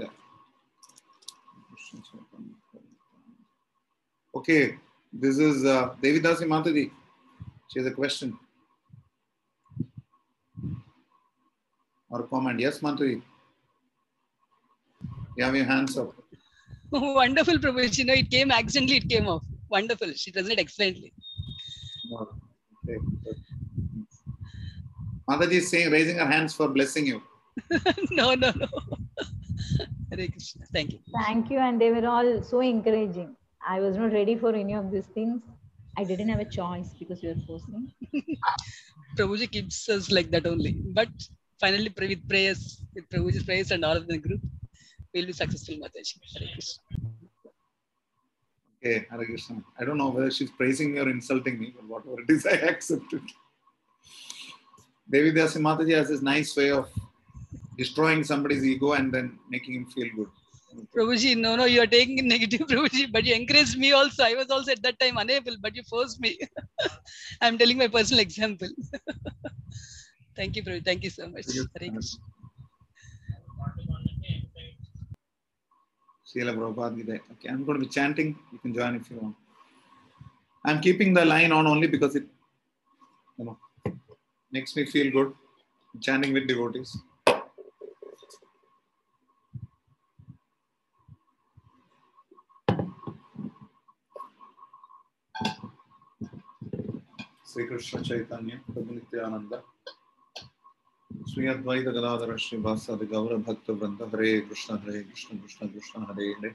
Okay, 4.36 4.76
this 5.12 5.38
is 5.38 5.64
uh, 5.64 5.94
Devi 6.00 6.20
Dasi 6.20 6.46
Mataji. 6.46 6.92
She 7.72 7.80
has 7.80 7.86
a 7.86 7.90
question 7.90 8.38
or 12.08 12.22
comment. 12.28 12.60
Yes, 12.60 12.78
Mataji. 12.78 13.22
You 15.40 15.46
have 15.46 15.56
your 15.56 15.64
hands 15.64 15.96
up. 15.96 16.12
Wonderful, 16.90 17.54
Prabhu. 17.60 17.96
You 17.96 18.04
know, 18.04 18.12
it 18.12 18.30
came 18.30 18.50
accidentally, 18.50 18.98
it 18.98 19.08
came 19.08 19.26
off. 19.26 19.42
Wonderful. 19.70 20.12
She 20.14 20.30
does 20.30 20.50
it 20.50 20.58
excellently. 20.58 21.14
Okay. 22.12 22.98
Mataji 25.30 25.52
is 25.60 25.70
saying, 25.70 25.90
raising 25.90 26.18
her 26.18 26.26
hands 26.26 26.52
for 26.54 26.68
blessing 26.68 27.06
you. 27.06 27.22
no, 28.10 28.34
no, 28.34 28.52
no. 28.54 28.68
Hare 30.12 30.28
Krishna. 30.28 30.66
Thank 30.74 30.92
you. 30.92 30.98
Thank 31.22 31.50
you. 31.50 31.58
And 31.58 31.80
they 31.80 31.90
were 31.90 32.06
all 32.06 32.42
so 32.42 32.60
encouraging. 32.60 33.34
I 33.66 33.80
was 33.80 33.96
not 33.96 34.12
ready 34.12 34.36
for 34.36 34.54
any 34.54 34.74
of 34.74 34.90
these 34.90 35.06
things. 35.06 35.40
I 35.96 36.04
didn't 36.04 36.28
have 36.28 36.40
a 36.40 36.50
choice 36.60 36.90
because 36.98 37.22
you 37.22 37.30
we 37.30 37.34
were 37.34 37.46
forcing. 37.46 37.90
Prabhuji 39.16 39.50
keeps 39.50 39.88
us 39.88 40.12
like 40.12 40.30
that 40.32 40.46
only. 40.46 40.72
But 41.00 41.08
finally, 41.58 41.94
with 41.98 42.28
prayers, 42.28 42.82
with 42.94 43.08
Prabhuji's 43.08 43.44
prayers 43.44 43.70
and 43.70 43.86
all 43.86 43.96
of 43.96 44.06
the 44.06 44.18
group, 44.18 44.42
we'll 45.14 45.26
be 45.26 45.32
successful, 45.32 45.76
Mataji. 45.76 46.78
Okay, 48.82 49.06
Hare 49.10 49.26
Krishna. 49.26 49.62
I 49.78 49.84
don't 49.84 49.98
know 49.98 50.08
whether 50.08 50.30
she's 50.30 50.50
praising 50.50 50.92
me 50.92 51.00
or 51.00 51.08
insulting 51.08 51.58
me, 51.58 51.74
but 51.76 51.86
whatever 51.86 52.22
it 52.22 52.30
is, 52.30 52.46
I 52.54 52.56
accept 52.72 53.12
it. 53.12 53.22
Devi 55.10 55.32
Dasi 55.32 55.60
Mataji 55.60 55.94
has 55.96 56.08
this 56.08 56.22
nice 56.22 56.56
way 56.56 56.70
of 56.70 56.88
destroying 57.76 58.22
somebody's 58.24 58.64
ego 58.64 58.92
and 58.92 59.12
then 59.12 59.38
making 59.50 59.74
him 59.74 59.86
feel 59.86 60.08
good. 60.16 60.28
Prabhuji, 60.94 61.36
no, 61.36 61.56
no, 61.56 61.64
you 61.64 61.82
are 61.82 61.86
taking 61.86 62.28
negative, 62.34 62.60
Prabhuji, 62.60 63.10
but 63.12 63.24
you 63.24 63.34
encouraged 63.34 63.76
me 63.76 63.92
also. 63.92 64.22
I 64.24 64.34
was 64.34 64.50
also 64.50 64.72
at 64.72 64.82
that 64.82 64.98
time 65.00 65.18
unable, 65.18 65.56
but 65.60 65.74
you 65.74 65.82
forced 65.82 66.20
me. 66.20 66.38
I'm 67.40 67.58
telling 67.58 67.76
my 67.76 67.88
personal 67.88 68.20
example. 68.20 68.68
Thank 70.36 70.56
you, 70.56 70.62
Prabhuji. 70.62 70.84
Thank 70.84 71.04
you 71.04 71.10
so 71.10 71.28
much. 71.28 71.46
Thank 71.78 71.94
you. 71.94 72.29
Srila 76.30 76.54
Prabhupada 76.54 76.96
Gita. 76.96 77.20
Okay, 77.32 77.48
I'm 77.48 77.64
going 77.64 77.80
to 77.80 77.84
be 77.84 77.90
chanting. 77.90 78.38
You 78.52 78.58
can 78.58 78.72
join 78.72 78.94
if 78.94 79.10
you 79.10 79.16
want. 79.16 79.34
I'm 80.64 80.80
keeping 80.80 81.12
the 81.12 81.24
line 81.24 81.50
on 81.50 81.66
only 81.66 81.88
because 81.88 82.14
it 82.14 82.24
you 83.36 83.44
know, 83.46 83.58
makes 84.52 84.76
me 84.76 84.84
feel 84.84 85.10
good 85.10 85.34
chanting 86.00 86.32
with 86.32 86.46
devotees. 86.46 86.96
Sri 97.44 97.66
Krishna 97.66 98.02
Chaitanya, 98.04 98.60
Prabhu 98.70 98.92
Nityananda. 98.94 99.62
Shri 101.10 101.46
Advaita 101.46 101.86
Gadadhar 101.94 102.36
श्रीवासादि 102.38 103.06
गौर 103.06 103.36
भक्त 103.46 103.70
वृंद 103.70 104.02
हरे 104.12 104.30
कृष्ण 104.48 104.76
हरे 104.82 105.02
कृष्ण 105.02 105.38
कृष्ण 105.38 105.66
कृष्ण 105.68 106.02
हरे 106.10 106.26
हरे 106.32 106.48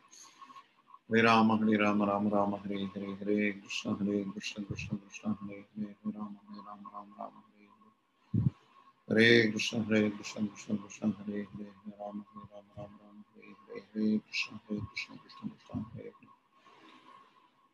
हरे 1.11 1.21
राम 1.21 1.51
हरे 1.51 1.77
राम 1.77 2.03
राम 2.09 2.27
राम 2.33 2.55
हरे 2.55 2.83
हरे 2.95 3.11
हरे 3.21 3.51
कृष्ण 3.51 3.95
हरे 3.99 4.23
कृष्ण 4.33 4.63
कृष्ण 4.63 4.97
कृष्ण 4.97 5.31
हरे 5.41 5.59
हरे 5.59 5.85
हरे 5.85 6.11
राम 6.17 6.31
हरे 6.41 6.61
राम 6.67 6.87
राम 6.93 7.09
राम 7.19 7.33
हरे 7.37 7.67
हरे 7.67 9.01
हरे 9.01 9.47
कृष्ण 9.51 9.81
हरे 9.89 10.09
कृष्ण 10.09 10.45
कृष्ण 10.45 10.77
कृष्ण 10.77 11.11
हरे 11.19 11.41
हरे 11.41 11.65
हरे 11.65 11.97
राम 11.99 12.21
हरे 12.21 12.47
राम 12.47 12.71
राम 12.71 12.95
राम 13.01 13.17
हरे 13.27 13.51
हरे 13.51 13.79
हरे 13.79 14.17
कृष्ण 14.17 14.55
हरे 14.55 14.79
कृष्ण 14.79 15.15
कृष्ण 15.15 15.49
कृष्ण 15.49 15.83
हरे 15.91 16.09
हरे 16.09 16.33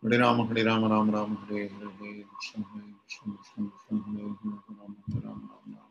हरे 0.04 0.18
राम 0.18 0.42
हरे 0.50 0.64
राम 0.64 0.86
राम 0.94 1.16
राम 1.16 1.38
हरे 1.44 1.64
हरे 1.64 1.94
हरे 1.94 2.22
कृष्ण 2.22 2.64
हरे 2.74 2.92
कृष्ण 2.92 3.32
कृष्ण 3.32 3.66
कृष्ण 3.66 4.04
हरे 4.10 4.24
हरे 4.24 4.58
हरे 4.58 5.20
राम 5.20 5.50
हरे 5.50 5.74
राम 5.74 5.91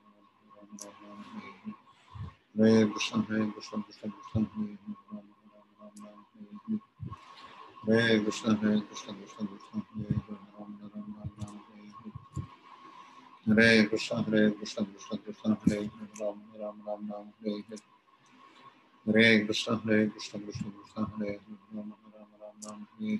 हरे 13.47 13.83
कृष्ण 13.91 14.17
हरे 14.25 14.49
कृष्ण 14.51 14.83
कृष्ण 14.83 15.17
कृष्ण 15.17 15.51
हरे 15.53 15.79
राम 16.21 16.41
राम 16.61 16.81
राम 16.87 17.11
राम 17.11 17.27
हरे 17.41 17.61
हरे 19.05 19.45
कृष्ण 19.45 19.75
हरे 19.85 20.07
कृष्ण 20.09 20.39
कृष्ण 20.39 20.69
कृष्ण 20.69 21.03
हरे 21.03 21.31
राम 21.33 21.91
राम 22.15 22.31
राम 22.41 22.59
राम 22.65 22.83
हरे 22.83 23.15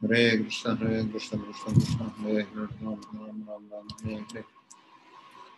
हरे 0.00 0.24
कृष्ण 0.42 0.76
हरे 0.76 1.04
कृष्ण 1.04 1.38
कृष्ण 1.38 1.74
कृष्ण 1.74 2.10
हरे 2.20 2.40
राम 2.40 2.94
राम 3.16 3.42
राम 3.48 3.68
राम 3.72 3.88
हरे 4.00 4.14
हरे 4.14 4.55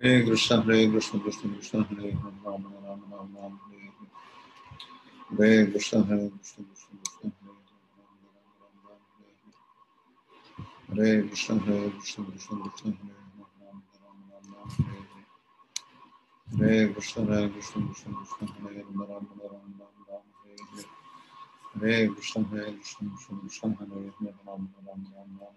Hare 0.00 0.22
Krishna, 0.24 0.62
Hare 0.62 0.88
Krishna, 0.88 1.18
Krishna 1.18 1.54
Krishna, 1.54 1.82
Hare 1.82 2.12
Rama, 2.44 2.68
Rama 2.84 3.04
Rama, 3.10 3.28
Rama 3.34 3.58
Hare 5.36 5.66
Krishna, 5.72 6.04
Hare 6.04 6.30
Krishna, 6.30 6.64
Krishna 6.70 6.98
Krishna, 7.02 7.32
Hare 10.94 11.22
Krishna, 11.26 11.58
Hare 11.58 11.90
Krishna, 11.90 12.24
Krishna 12.24 12.56
Krishna, 12.62 12.92
Hare 16.60 16.88
Krishna, 16.92 17.24
Hare 17.26 17.48
Krishna, 17.48 17.82
Krishna 17.82 18.14
Krishna, 18.14 18.46
Hare 18.62 18.84
Rama, 18.84 19.04
Rama 19.10 19.32
Rama, 19.50 19.86
Hare 21.80 22.08
Krishna, 22.14 22.44
Hare 22.44 22.72
Krishna, 22.78 23.10
Krishna 23.10 23.40
Krishna, 23.40 23.68
Hare 23.74 24.12
Rama, 24.46 24.68
Rama 24.86 25.08
Rama, 25.16 25.38
Hare 25.42 25.56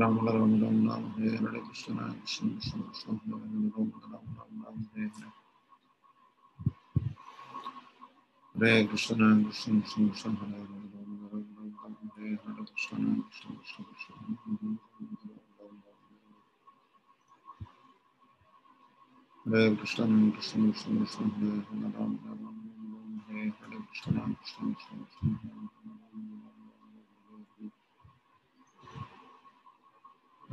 Ram 0.00 0.18
Ram 0.28 0.52
Ram 0.62 0.88
Ram 0.88 1.04
Hare 1.16 1.30
Hare 1.36 1.60
Krishna 1.60 1.98
Ram 2.00 2.12
Krishna 2.12 2.50
Krishna 2.50 2.80
Krishna 2.80 3.16
Hare 3.22 3.40
Hare 3.40 3.68
Ram 3.68 3.90
Ram 4.12 4.26
Ram 4.38 4.62
Ram 4.64 4.84
Hare 4.94 5.06
Hare 5.16 5.30
Hare 8.54 8.84
Krishna 8.86 9.20
Ram 9.22 9.44
Krishna 9.44 9.80
Krishna 9.80 10.08
Krishna 10.08 10.36
Hare 10.42 10.60
Hare 10.60 10.88
Ram 10.94 11.18
Ram 11.32 11.44
Ram 11.58 11.74
Ram 11.82 12.08
Hare 12.16 12.34
Hare 12.46 12.64
Krishna 12.64 13.04
Ram 13.06 13.20
Krishna 13.20 13.54
Krishna 13.54 13.84
Krishna 13.84 14.34
Hare 14.46 14.76
Hare 15.28 15.49
Hare 19.50 19.74
Krishna 19.76 20.06
Krishna 20.32 20.70
Krishna 20.70 20.96
Krishna 20.98 21.26
Hare 21.34 21.58
Hare 21.66 21.90
Ram 21.98 22.12
Ram 22.24 22.38
Ram 22.44 22.58
Ram 22.94 23.24
Hare 23.26 23.50
Hare 23.58 23.78
Krishna 23.88 24.20
Hare 24.20 24.36
Krishna 24.38 24.64
Krishna 24.76 24.94
Krishna 25.10 25.32
Hare 25.42 25.58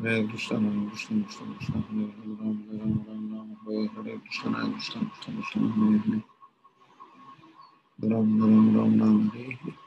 Hare 0.01 0.27
Krishna 0.27 0.57
Hare 0.57 0.89
Krishna 0.89 1.15
Krishna 1.23 1.45
Krishna 1.53 1.79
Hare 1.87 2.09
Hare 2.17 2.33
Ram 2.41 2.57
Ram 2.69 2.93
Ram 3.07 3.23
Ram 3.33 3.49
Hare 3.65 3.85
Hare 3.93 4.17
Krishna 4.25 4.49
Hare 4.57 4.71
Krishna 4.73 4.99
Krishna 5.13 5.33
Krishna 5.37 5.67
Hare 5.77 5.99
Hare 6.07 6.23
Ram 8.01 8.27
Ram 8.41 8.55
Ram 8.75 8.91
Ram 8.99 9.17
Hare 9.29 9.51
Hare 9.61 9.86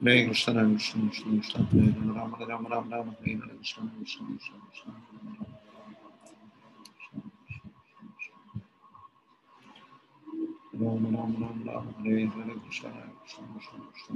Hare 0.00 0.26
Krishna, 0.26 0.54
Hare 0.54 0.70
Krishna, 0.70 1.08
Krishna 1.10 1.40
Krishna, 1.40 1.64
Hare, 1.72 1.94
Rama 2.14 2.36
Rama, 2.38 2.68
Rama 2.68 2.88
Rama 2.88 3.16
Hare 3.24 3.38
Krishna, 3.56 3.90
Krishna, 3.98 4.26
Krishna 4.28 4.56
Krishna, 4.70 4.94
Rama 10.74 11.08
Rama, 11.10 11.36
Rama 11.38 11.62
Rama 11.66 11.92
Hare 12.04 12.30
Krishna, 12.30 12.90
Krishna, 13.18 13.42
Krishna 13.54 13.78
Krishna, 13.90 14.14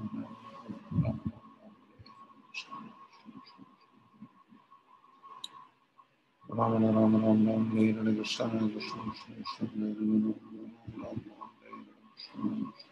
Rama 6.49 6.76
Rama, 6.78 7.01
Rama 7.01 7.18
Rama, 7.18 7.53
Rama 7.53 7.70
Hare 7.74 8.14
Krishna, 8.14 8.47
Krishna, 8.47 8.70
Krishna 8.70 9.03
Krishna, 9.11 9.66
Rama 9.74 9.99
Rama, 9.99 10.35
Rama 10.95 11.20
Rama 11.26 11.51
Hare 11.61 11.83
Krishna, 12.14 12.91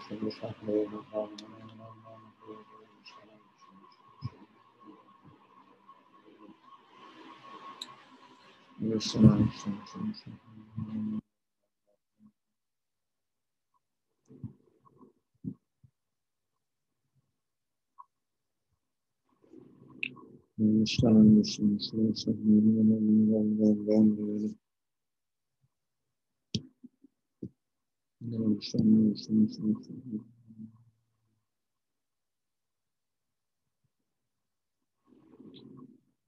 ram, 10.77 11.20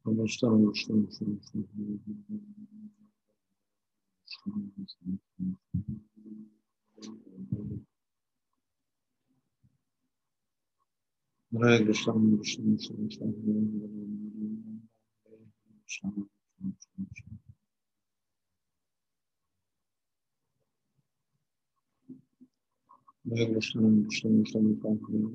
Amaçlar 0.06 0.50
oluşturmuşlar. 0.50 1.30
Buraya 11.52 11.78
güçlenmişler. 11.78 12.64
Güçlenmişler. 12.64 14.23
Vishnu 23.26 23.90
Vishnu 23.90 24.32
Vishnu 24.38 24.74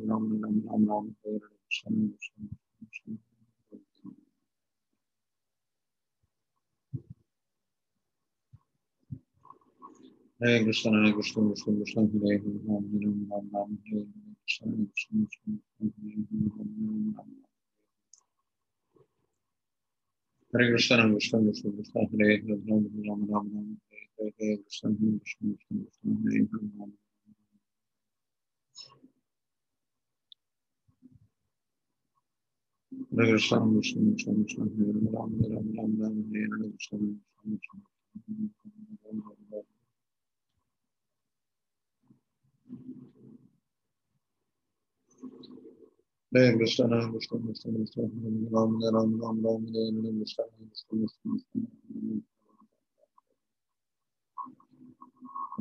Ram 0.09 0.25
Ram 0.43 0.61
Ram 0.61 0.89
Ram 0.91 1.07
Vishnu 1.07 2.07
Vishnu 2.07 2.47
Vishnu 2.83 3.17
Hare 10.41 10.59
Krishna 10.65 10.91
Hare 10.97 11.13
Krishna 11.13 11.49
Krishna 11.51 11.77
Krishna 11.77 12.07
Hare 12.07 12.35
Hare 12.37 12.53
Ram 12.69 12.85
Ram 13.05 13.25
Ram 13.33 13.49
Ram 13.57 13.75
Hare 13.75 13.99
Hare 13.99 14.35
Krishna 14.35 14.85
Krishna 14.85 15.25
Krishna 15.25 15.53
Hare 15.55 15.89
Hare 15.89 16.47
Ram 16.49 16.69
Ram 16.87 17.15
Ram 17.19 17.48
Hare 20.53 20.67
Krishna 20.73 20.97
Ram 20.97 21.13
Krishna 21.15 21.39
Krishna 21.47 21.71
Krishna 21.71 22.05
Hare 22.13 22.35
Hare 22.35 22.55
Ram 22.55 22.85
Ram 23.07 23.25
Ram 23.31 23.49
Ram 23.49 23.49
Hare 23.57 24.27
Hare 24.27 24.57
Krishna 24.57 24.93
Hare 24.93 25.19
Krishna 25.19 25.53
Krishna 25.53 25.85
Krishna 25.85 26.15
Hare 26.29 26.41
Hare 26.43 26.69
Ram 26.79 26.93
Hare 33.19 33.33
Krishna 33.33 33.57
Ram 33.57 33.75
Krishna 33.77 34.13
Krishna 34.13 34.43
Krishna 34.43 34.69
Hare 34.69 34.93
Ram 35.17 35.35
Ram 35.43 35.69
Ram 35.79 36.03
Ram 36.03 36.23
Hare 36.23 36.45
Hare 36.55 36.71
Krishna 36.71 36.99
Krishna 36.99 37.57
Krishna 37.57 38.35
Krishna 38.35 38.71
Hare 38.71 38.87
Hare 38.87 39.19
Ram 39.19 39.55
Ram 39.55 39.78
Ram 46.31 46.59
Krishna 46.59 46.87
Ram 46.89 47.11
Krishna 47.13 47.39
Krishna 47.41 47.73
Krishna 47.73 48.03
Ram 48.03 48.79
Ram 48.83 48.83
Ram 48.83 49.21
Ram 49.21 49.41
Ram 49.43 49.65
Ram 49.65 49.65
Krishna 50.19 50.45
Ram 50.45 50.69
Krishna 50.69 51.09
Krishna 51.25 51.63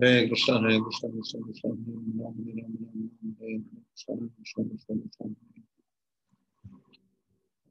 Hare 0.01 0.27
Krishna 0.27 0.59
Hare 0.59 0.81
Krishna 0.81 1.09
Krishna 1.09 1.39
Krishna 1.45 1.69
Ram 1.69 2.11
Ram 2.19 2.35
Ram 2.51 2.73
Ram 2.83 3.15
Hare 3.39 3.59
Krishna 3.95 4.13
Krishna 4.35 4.63
Krishna 4.67 4.95
Krishna 4.99 5.31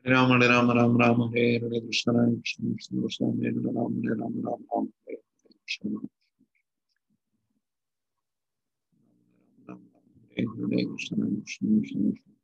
Ram 0.06 0.30
Ram 0.30 0.40
Ram 0.40 0.70
Ram 0.70 0.96
Ram 0.96 1.32
Hare 1.34 1.60
Krishna 1.60 2.12
Ram 2.14 2.40
Krishna 2.40 2.66
Krishna 2.72 3.00
Krishna 3.02 3.26
Ram 3.26 3.62
Ram 3.76 3.92
Ram 4.08 4.34
Ram 4.40 4.60
Ram 4.72 4.88
Hare 5.04 5.20
Krishna 5.66 6.00
Hare 10.34 10.46
Krishna 10.88 11.16
Krishna 11.44 11.80
Krishna 11.80 12.35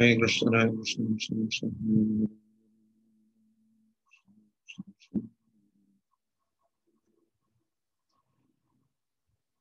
Hare 0.00 0.16
Krishna, 0.16 0.50
Hare 0.56 0.72
Krishna, 0.72 1.04
Krishna, 1.04 1.36
Krishna, 1.44 1.68
Hare 1.68 2.06
Hare. 2.08 2.32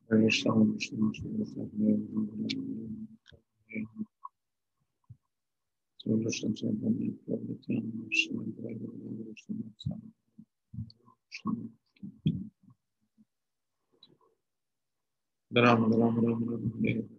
Hare 0.07 0.21
Krishna, 0.21 0.55
Hare 0.55 0.71
Krishna, 0.71 0.95
Krishna, 0.95 1.29
Krishna, 1.35 1.63
Hare 1.75 1.99
Hare. 1.99 2.55
Hare 6.05 6.23
Krishna, 6.23 6.47
Hare 6.47 6.79
Krishna, 6.79 7.75
Krishna, 8.07 8.39
Hare 8.63 8.79
Hare. 8.79 9.27
Krishna, 9.35 9.63
Krishna. 11.27 11.55
Ram, 15.51 15.91
Ram, 15.91 16.15
Ram, 16.15 16.43
Ram, 16.49 16.71
Hare 16.81 16.93
Hare. 16.93 17.18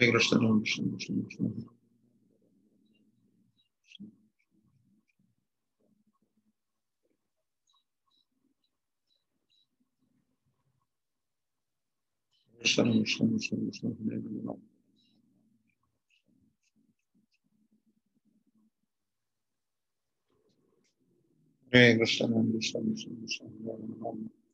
Regression 0.00 0.44
olmuştum. 0.44 0.84
Regression 0.92 1.16
olmuştum. 1.16 1.68
Regression 12.54 12.88
olmuştum. 12.88 13.30
Regression 21.74 22.32
olmuştum. 22.32 22.84
Regression 22.86 23.50
olmuştum. 24.04 24.45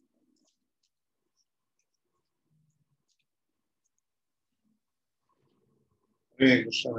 Hare 6.42 6.62
Krishna 6.62 6.90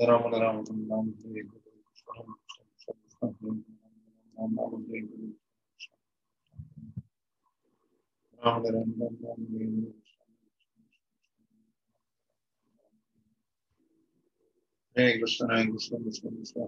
Ram 0.00 0.34
Ram 0.34 0.58
Ram 0.58 0.88
Ram 0.92 1.10
Hare 1.10 1.59
Hare 2.10 2.24
Krishna, 15.18 15.46
Hare 15.48 15.66
Krishna, 15.70 15.98
Krishna 15.98 16.30
Krishna, 16.30 16.62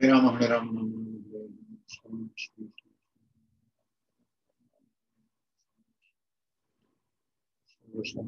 Hare 0.00 0.12
Rama, 0.12 0.30
Hare 0.38 0.50
Rama, 0.50 0.80
Hare 1.30 1.48
Krishna, 2.34 2.64
Krishna 7.92 7.92
Krishna, 7.92 8.22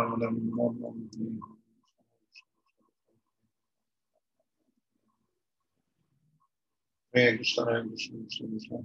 تعلم 0.00 0.36
مرضي 0.56 1.40
Ve 7.14 7.30
güçlere 7.36 7.88
güçlü 7.88 8.22
güçlü 8.22 8.50
güçlü 8.50 8.76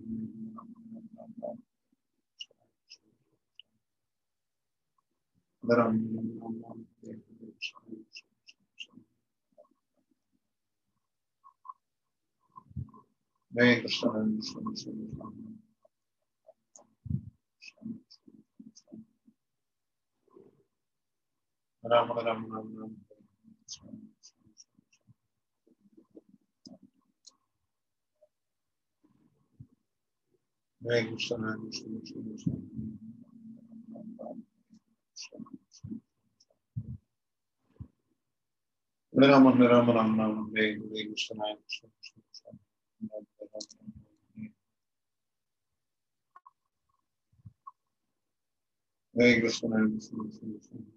Ve 13.55 13.75
güçlere 13.75 14.25
güçlü 14.25 14.63
güçlü 14.65 14.91
güçlü 14.91 15.64
Hare. 21.85 22.01
Krishna, 22.07 22.17
Krishna, 22.25 22.49
Krishna, 23.57 24.45
Hare 30.83 31.05
Krishna, 31.05 31.47
Krishna, 31.61 31.85
Krishna, 35.11 35.39
Krishna, 35.57 35.99
Hare 39.15 39.29
Rama, 39.31 39.51
Hare 39.55 39.69
Rama, 39.69 39.93
Rama 39.93 40.23
Rama, 40.23 40.49
Hare 40.55 40.73
Hare, 40.73 41.05
Krishna, 41.07 41.43
Krishna, 41.67 41.89
Krishna, 42.01 42.51
Krishna, 43.51 43.83
Hare 49.17 49.39
Krishna, 49.41 49.69
Krishna, 49.69 50.23
Krishna, 50.23 50.94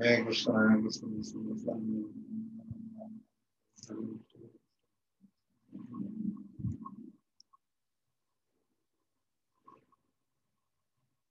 Hare, 0.00 0.24
Krishna, 0.24 0.52
Hare 0.54 0.80
Krishna, 0.82 1.08
Krishna 1.08 1.40
Krishna, 1.42 1.74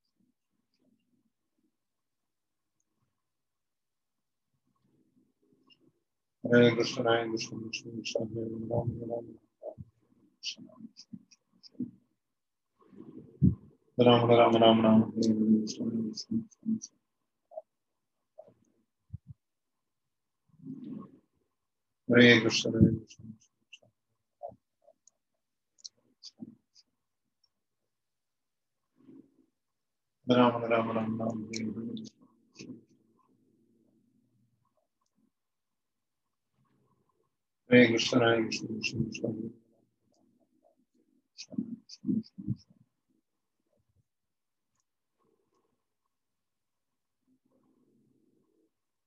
Krishna, 6.51 6.75
Krishna, 6.75 7.59
Krishna 7.63 7.91
Krishna, 7.95 8.25
Ram, 8.35 8.91
Ram 9.07 9.25
Ram, 13.97 14.29
Ram 14.29 14.29
Ram 14.29 14.55
Ram 14.61 14.81
Ram, 14.81 15.13
Hare 15.15 15.33
Krishna. 15.61 15.85
Hare 22.09 22.41
Krishna, 22.41 22.71
Krishna. 22.71 23.25
Ram 30.27 30.63
Ram 30.63 30.87
Ram 30.91 31.17
Ram, 31.17 31.49
Hare 31.53 31.71
Krishna. 31.71 32.21
Hare 37.71 37.87
Krishna, 37.87 38.19
Hare 38.19 38.43
Krishna, 38.43 38.67
Krishna 38.67 38.99
Krishna, 39.05 39.29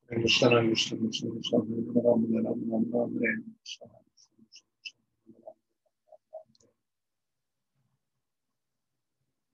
Hare 0.08 0.20
Krishna, 0.20 0.48
Hare 0.48 0.68
Krishna, 0.68 0.96
Krishna 0.96 1.30
Krishna, 1.30 1.58
Hare 1.58 1.82
Ram, 2.04 2.32
Hare 2.32 2.42
Ram, 2.42 2.60
Ram 2.70 2.84
Ram, 2.90 3.10
Hare 3.20 3.36
Krishna. 3.60 3.86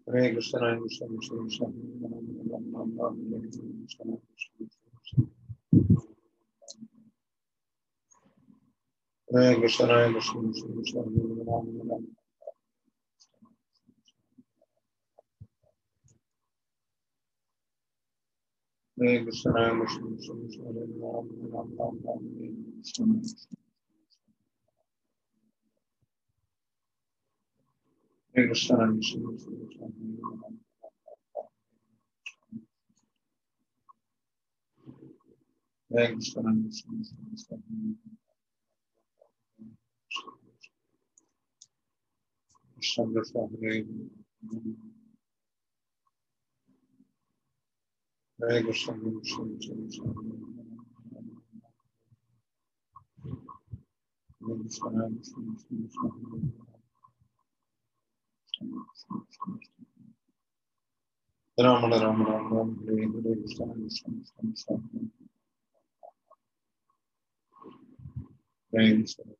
Hare 0.06 0.32
Krishna, 0.34 0.60
Hare 0.60 0.78
Krishna, 0.78 1.06
Krishna 1.08 1.36
Krishna, 1.42 1.66
Hare 1.66 1.74
Ram, 2.00 2.26
Ram, 2.48 2.64
Ram 2.72 2.90
Ram, 2.96 3.16
Ram 3.32 3.42
Hare 3.42 4.18
Krishna. 4.30 5.39
Raya 9.32 9.52
göçler, 9.52 9.88
raya 9.88 10.10
göçler, 10.10 10.40
göçler, 10.40 10.68
göçler, 10.68 11.02
göçler, 11.04 12.00
Raya 19.00 19.20
göçler, 19.20 19.54
raya 19.54 19.74
göçler, 19.74 20.06
göçler, 20.06 20.72
göçler, 20.74 21.10
Raya 35.92 36.10
göçler, 36.10 36.44
raya 36.44 36.54
Son 42.80 43.14
defa 43.14 43.50
burayı 43.50 43.86
Ve 48.40 48.60
gösterdiğim 48.60 49.18
için 49.20 49.60
Ramal 61.60 62.00
Ramal 62.00 62.26
Ramal 62.32 62.76
Ramal 68.72 69.39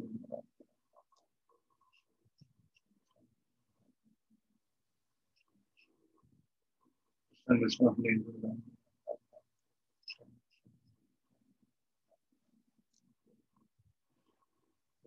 stuff 7.71 7.93
later. 7.97 8.23
On. 8.43 8.61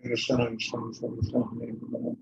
Understand 0.05 0.62
some 0.62 0.93
sort 0.95 1.19
of 1.19 1.25
stuff 1.25 1.47
later. 1.55 1.77
On. 1.95 2.17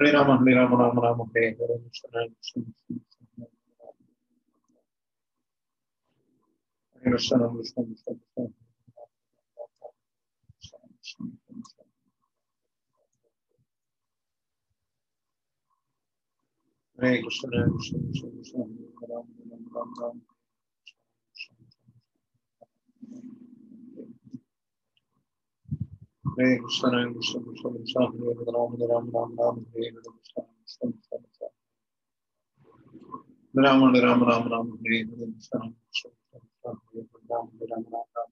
Hare 0.00 0.12
Rama, 0.12 0.38
Hare 0.44 0.56
Rama, 0.56 0.76
Rama 0.76 1.00
Rama, 1.00 1.24
Hare 1.34 1.54
Hare, 1.58 1.68
Hare 1.68 1.80
Hare, 2.14 2.28
Hare 7.04 7.04
Hare, 7.04 7.06
Hare 7.06 7.18
Hare, 8.36 8.48
Hare 16.98 17.18
Krishna 17.22 17.48
Krishna 17.72 17.98
Krishna 17.98 18.28
Krishna 18.28 18.62
Ram 19.10 19.26
Ram 19.50 19.66
Ram 19.76 19.92
Ram 20.00 20.18
Hare 26.32 26.56
Krishna 26.56 26.88
Hare 26.88 27.06
Krishna 27.12 27.40
Krishna 27.40 27.70
Krishna 27.76 28.04
Hare 28.04 28.32
Ram 28.42 28.74
Ram 28.82 29.10
Ram 29.16 29.36
Ram 29.40 29.60
Hare 29.60 29.90
Krishna 29.90 30.42
Krishna 30.42 30.90
Krishna 30.90 31.18
Krishna 31.18 31.48
Ram 37.32 37.50
Ram 37.62 37.84
Ram 37.94 38.04
Ram 38.18 38.30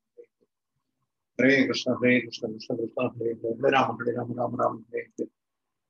Hare 1.39 1.67
Krishna 1.67 1.95
Krishna 1.95 3.07
Hare 3.07 3.33
Ram 3.71 4.57
Ram 4.61 4.79
Hare 4.79 5.03
Krishna 5.03 5.36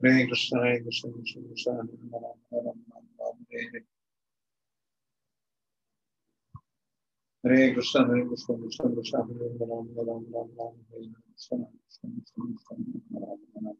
Hare 0.00 0.26
Krishna 0.26 0.60
Hare 0.62 0.80
Krishna 0.80 1.10
Krishna 1.10 1.42
Krishna 1.42 1.72
Hare 1.72 1.86
Ram 2.12 2.22
Ram 2.52 2.78
Ram 3.18 3.36
Hare 7.42 7.72
Krishna 7.74 8.06
Hare 8.06 8.26
Krishna 8.26 8.54
Krishna 8.58 8.90
Krishna 8.94 9.18
Hare 9.26 9.50
Ram 9.58 9.88
Ram 9.96 10.22
Ram 10.30 10.50
Ram 10.56 10.74
Hare 10.88 11.10
Krishna 11.34 11.66
Krishna 11.66 12.10
Krishna 12.14 12.76
Hare 13.10 13.26
Ram 13.26 13.42
Ram 13.58 13.76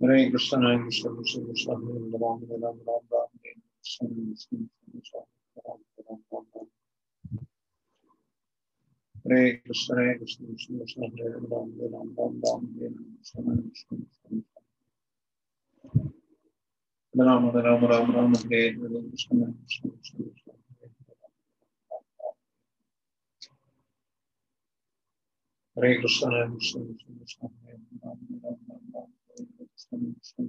Hare 0.00 0.30
Krishna 0.30 0.56
Hare 0.64 0.80
Krishna 0.80 1.10
Krishna 1.10 1.44
Krishna 1.44 1.74
Hare 1.74 1.92
Ram 1.92 2.40
Ram 2.48 2.80
Ram 2.88 3.00
Ram 3.12 3.28
Hare 3.44 3.60
Krishna 3.84 4.08
Krishna 4.08 4.58
Krishna 4.92 5.20
Hare 5.20 5.68
Ram 5.68 5.80
Ram 6.08 6.46
Ram 6.54 6.75
Hare 9.26 9.50
Krishna 9.52 9.94
Hare 9.98 10.12
Krishna 10.18 10.46
Krishna 10.46 10.78
Krishna 10.78 11.04
Hare 11.04 11.28
Ram 11.28 11.46
Ram 11.52 11.70
Ram 11.94 12.10
Ram 12.18 12.34
Ram 12.44 12.66
Hare 12.74 12.88
Krishna 12.88 13.42
Hare 13.48 13.62
Krishna 13.62 13.96
Krishna 13.96 14.42
Ram 17.14 17.48
Ram 17.56 17.84
Ram 17.92 18.12
Ram 18.16 18.34
Hare 18.34 18.60
Hare 18.68 19.00
Krishna 19.02 19.42
Hare 19.42 19.52
Krishna 19.52 19.90
Krishna 19.90 20.22
Krishna 20.22 20.52
Hare 25.76 25.94
Krishna 26.02 26.32
Hare 26.34 26.46
Krishna 26.54 26.84
Krishna 26.84 27.18
Krishna 27.18 27.48
Hare 27.48 27.72
Ram 27.72 28.18
Ram 28.44 28.54
Ram 28.70 28.92
Ram 28.94 29.02
Hare 29.02 29.44
Krishna 29.44 30.12
Krishna 30.12 30.48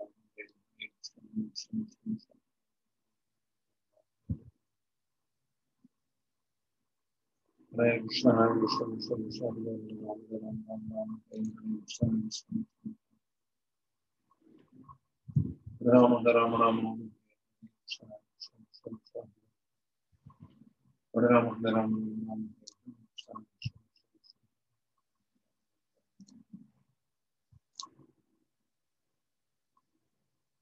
Buraya 7.71 7.97
güçlenen, 7.97 8.59
güçlenen, 8.59 8.95
güçlenen, 8.95 9.25
güçlenen, 9.25 9.25
güçlenen, 9.25 9.63
güçlenen, 9.63 10.55
güçlenen, 11.81 12.21
güçlenen, 12.21 12.21
güçlenen, 12.21 12.67
Rama 15.85 16.33
Rama 16.33 16.59
Rama 16.59 16.97
Rama 21.15 21.57
Rama 21.63 21.97
Rama 22.27 22.60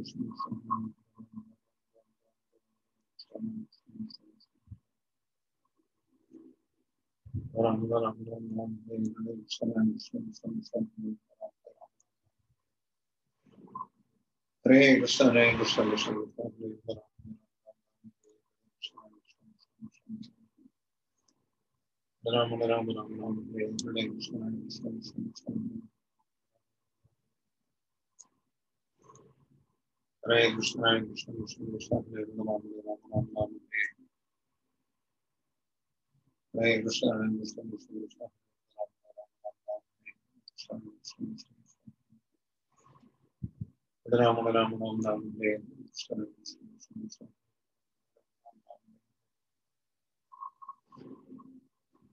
Ram 8.04 8.18
Hare 14.66 15.00
Krishna 15.00 15.26
Hare 15.30 15.52
Krishna 15.58 15.90
Krishna 15.92 16.39
Ram 22.34 22.52
Ram 22.64 22.90
Ram 22.98 23.10
Ram 23.20 23.38
Hare 23.50 23.66
Krishna 23.68 23.92
Hare 23.92 24.08
Krishna 24.10 24.90
Krishna 24.90 25.24
Krishna 25.24 25.54
Hare 30.24 30.50
Krishna 30.56 30.86
Hare 30.88 31.02
Krishna 31.06 31.34
Krishna 31.34 31.66
Krishna 31.72 31.98
Hare 31.98 32.24
Ram 32.24 32.50
Ram 32.50 32.68
Ram 32.88 33.00
Ram 33.14 33.26
Ram 33.38 33.56
Hare 36.54 36.78
Krishna 36.84 37.10
Hare 37.14 37.38
Krishna 37.38 37.70
Krishna 37.70 38.00
Krishna 38.00 38.28
Hare 44.06 44.18
Ram 44.18 44.48
Ram 44.48 44.76
Ram 44.84 45.02
Ram 45.08 45.28
Hare 45.30 45.58
Krishna 45.58 46.16
Hare 46.16 46.26
Krishna 46.26 46.68
Krishna 46.68 47.02
Krishna 47.02 47.28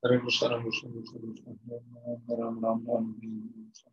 Hare 0.00 0.20
Krishna 0.20 0.48
Hare 0.48 0.62
Krishna 0.62 0.90
Krishna 0.92 1.18
Krishna 1.18 1.54
Hare 2.06 2.38
Ram 2.38 2.60
Ram 2.62 2.86
Ram 2.86 3.04
Hare 3.18 3.34
Krishna 3.66 3.90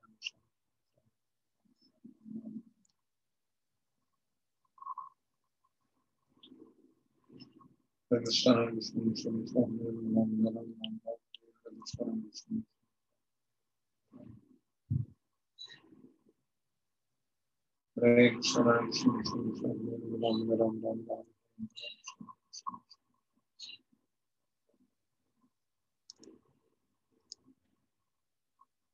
Hare 8.12 8.22
Krishna 8.22 8.54
Hare 8.54 8.72
Krishna 8.72 9.02
Krishna 9.02 9.32
Hare 9.32 9.90
Ram 10.14 10.30
Ram 10.46 10.46
Ram 10.46 11.02
Hare 11.06 11.18
Krishna 11.66 12.06
Krishna 12.22 12.62
Hare 18.02 18.30
Krishna 18.30 18.64
Hare 18.64 18.82
Krishna 18.86 19.12
Krishna 19.14 19.42
Krishna 19.42 19.70
Hare 19.74 20.06
Ram 20.22 20.38
Ram 20.50 20.76
Ram 20.86 21.00
Hare 21.10 21.26
Krishna, 21.58 22.05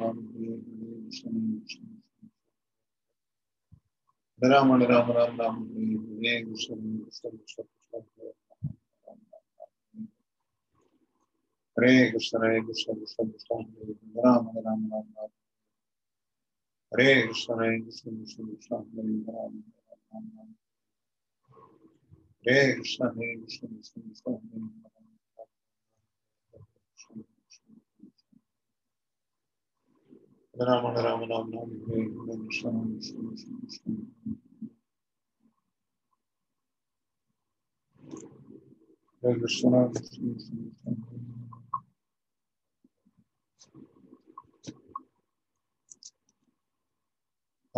Ram 4.42 4.72
Ram 4.72 4.82
Ram 4.82 5.12
Ram 5.12 5.40
Ram 5.40 5.62
Hare 5.64 6.42
Krishna 6.44 6.74
Krishna 6.74 7.30
Krishna 7.30 7.62
Krishna 7.62 8.28
Hare 11.76 12.10
Krishna 12.10 12.44
Hare 12.44 12.60
Krishna 12.60 12.94
Krishna 12.94 13.30
Krishna 13.30 13.60
Hare 13.60 13.92
Ram 13.92 14.48
Ram 14.58 14.92
Ram 14.92 15.12
Ram 15.18 15.28
Hare 16.92 17.22
Krishna 17.26 17.54
Hare 17.54 17.80
Krishna 17.80 18.16
Krishna 18.16 18.46
Krishna 18.46 18.76
Hare 18.76 19.18
Ram 19.32 19.54
Ram 19.56 19.98
Ram 20.14 20.30
Ram 20.38 20.54
Hey 22.48 22.72
Krishna, 22.76 23.12
Hey 23.14 23.36
Krishna, 23.44 23.68
Krishna 23.68 24.02
Krishna, 24.02 24.02
Hey 24.14 24.38
Rama. 24.54 24.70
Rama 30.58 30.94
Rama 30.96 31.26
Rama 31.26 31.46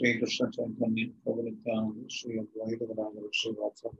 Shrikrishna 0.00 0.46
Chaitanya 0.50 1.02
Pravrittananda 1.24 2.06
Shri 2.10 2.36
Advaita 2.38 2.82
Gadadhar 2.90 3.24
Shri 3.38 3.50
Vatsav 3.56 3.90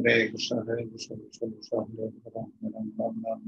Hare 0.00 0.28
Krishna 0.28 0.58
Hare 0.68 0.84
Krishna 0.84 1.16
Krishna 1.16 1.50
Krishna 1.50 1.80
Hare 1.80 2.06
Ram 2.36 2.46
Ram 2.66 2.88
Ram 3.00 3.18
Ram 3.26 3.42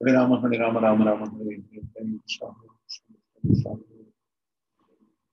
Hare 0.00 0.12
Ram 0.12 0.32
Hare 0.44 0.58
Ram 0.58 0.78
Ram 0.84 1.02
Ram 1.08 1.24
Hare 1.24 1.56
Hare 1.56 1.80
Hare 1.80 2.06
Krishna 2.06 2.46
Hare 2.46 2.68
Krishna 2.68 3.14
Krishna 3.44 3.74
Krishna 3.74 3.76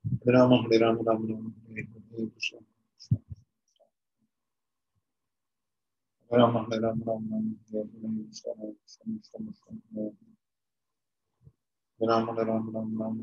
Hare 0.04 0.34
Ram 0.34 0.54
Hare 0.56 0.78
Ram 0.78 1.02
Ram 1.10 1.28
Ram 1.30 1.48
Hare 1.48 1.82
Hare 1.84 2.26
Krishna 2.28 2.58
Hare 6.32 6.40
Ram 6.40 6.58
Hare 6.58 6.82
Ram 6.82 7.04
Ram 7.10 7.30
Ram 7.34 7.48
Hare 7.48 7.80
Hare 7.80 8.18
Krishna 8.24 8.72
Krishna 8.74 9.46
Krishna 9.46 9.80
Hare 10.00 10.37
Ram 12.00 12.30
Ram 12.30 12.70
Ram 12.74 12.98
Ram 13.00 13.18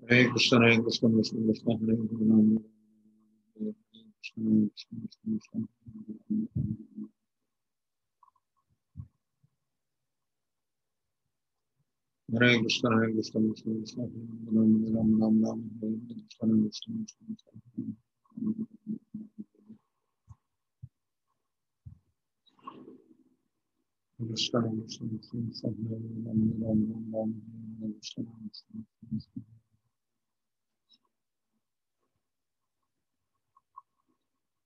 Hare 0.08 0.30
Krishna, 0.30 0.60
Hare 0.60 0.82
Krishna, 0.82 1.10
Krishna 1.10 1.40
Krishna, 1.48 1.72
Hare 1.80 1.98
Hare 1.98 2.81
Hare 4.24 4.70
Krishna, 12.60 12.90
Hare 12.92 13.12
Krishna, 13.14 13.40
Krishna 13.42 13.74
Krishna, 13.80 14.04
Ram 14.54 14.72
Ram 14.94 15.10
Ram 15.20 15.36
Ram, 15.44 15.60
Hare 15.82 15.98
Krishna, 16.06 16.46
Hare 16.48 16.62
Krishna, 16.62 16.94
Krishna 17.02 17.58
Krishna. 17.74 17.94
Krishna, 24.18 24.60
Krishna, 24.62 25.06
Krishna 25.10 25.42
Krishna, 25.50 25.70
Ram 25.90 26.06
Ram 26.26 26.42
Ram 26.62 27.06
Ram, 27.12 27.30
Hare 27.82 27.94
Krishna, 27.98 28.22
Hare 28.22 28.50
Krishna, 28.54 28.80
Krishna 29.10 29.42
Krishna. 29.42 29.61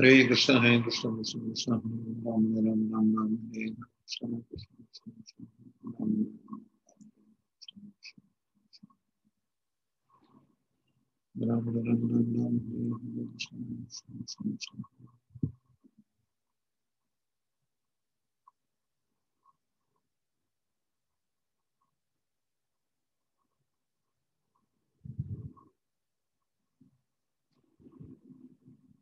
Hare 0.00 0.26
Krishna. 0.26 0.60
Hare 0.60 0.82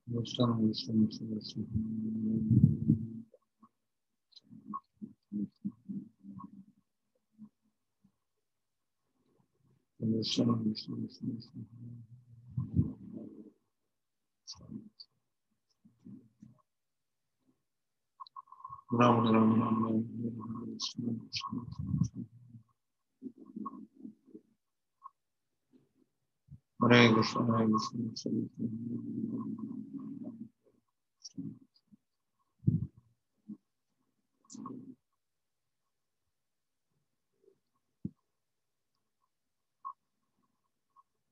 Boştan 0.08 0.62
boştan 0.62 1.06
boştan 1.06 1.30
boştan. 1.30 1.66
Boştan 10.00 10.64
boştan 10.64 11.02
boştan 11.02 11.36
boştan. 11.36 11.66
Bravo, 18.92 19.22
bravo, 19.24 19.56
bravo. 19.56 20.04
Oraya 26.82 27.06
gir, 27.06 27.36
oraya 27.36 27.64
gir. 27.66 27.74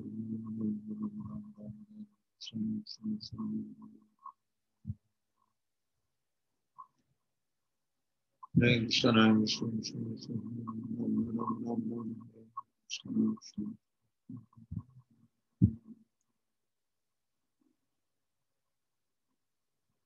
öldürsen 8.62 9.16
öldürsün, 9.18 9.76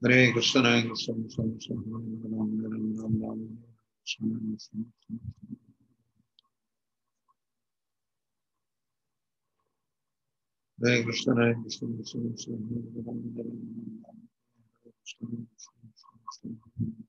Hare 0.01 0.31
Krishna 0.34 0.65
Hare 0.65 0.81
Krishna 0.89 1.14
Krishna 1.23 1.76
Ram 1.93 2.49
Ram 2.64 2.84
Ram 2.99 3.15
Ram 3.23 3.41
Krishna 3.47 4.30
Krishna 4.39 4.84
Hare 10.80 11.03
Krishna 11.03 11.38
Hare 11.39 11.53
Krishna 11.64 11.88
Krishna 11.97 12.30
Krishna 12.30 12.53
Ram 12.53 13.07
Ram 13.07 13.19
Ram 13.38 14.03
Ram 14.06 14.19
Krishna 14.85 15.27
Krishna 15.27 16.56
Krishna 16.56 17.09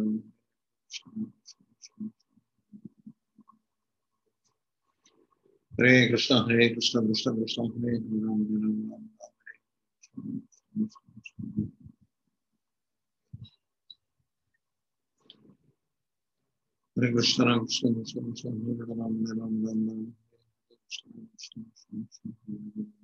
Hare 5.73 6.07
Krishna 6.09 6.35
Hare 6.35 6.67
Krishna 6.69 7.07
Krishna 7.07 7.31
Krishna 7.35 7.63
Hare 7.75 7.97
Ram 7.97 8.41
Ram 8.53 8.81
Ram 8.91 9.05
Hare 9.19 10.31
Hare 16.97 17.11
Krishna 17.13 17.45
Ram 17.45 17.65
Krishna 17.65 17.93
Krishna 17.93 18.21
Krishna 18.21 18.49
Hare 18.49 18.73
Ram 18.79 18.99
Ram 18.99 19.25
Ram 19.39 19.55
Ram 19.67 19.89
Hare 19.89 20.75
Krishna 20.75 21.11
Krishna 21.11 21.63
Krishna 21.63 22.03
Krishna 22.03 22.31
Hare 22.31 22.81
Ram 22.81 23.00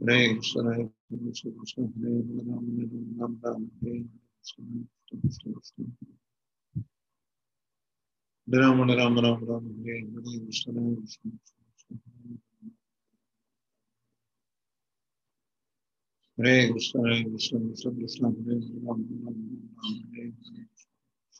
Hare 0.00 0.34
Krishna 0.34 0.66
Hare 0.66 0.84
Krishna 0.84 1.50
Krishna 1.50 1.86
Hare 1.86 2.20
Ram 2.20 2.66
Ram 3.20 3.40
Ram 3.44 3.64
Hare 3.64 3.98
Hare 3.98 5.84
Ram 8.60 8.90
Ram 8.90 9.18
Ram 9.18 9.44
Ram 9.44 9.66
Hare 9.66 9.98
Hare 9.98 10.38
Krishna 10.46 10.78
Hare 10.78 10.94
Krishna 10.96 11.30
Hare 16.38 16.72
Krishna 16.72 17.06
Hare 17.06 17.22
Krishna 17.24 17.68
Krishna 17.68 17.96
Krishna 17.96 18.26
Hare 18.26 18.60
Ram 18.60 18.86
Ram 18.86 19.02
Ram 19.24 19.24
Ram 19.24 19.94
Hare 19.94 20.28
Hare 20.28 20.75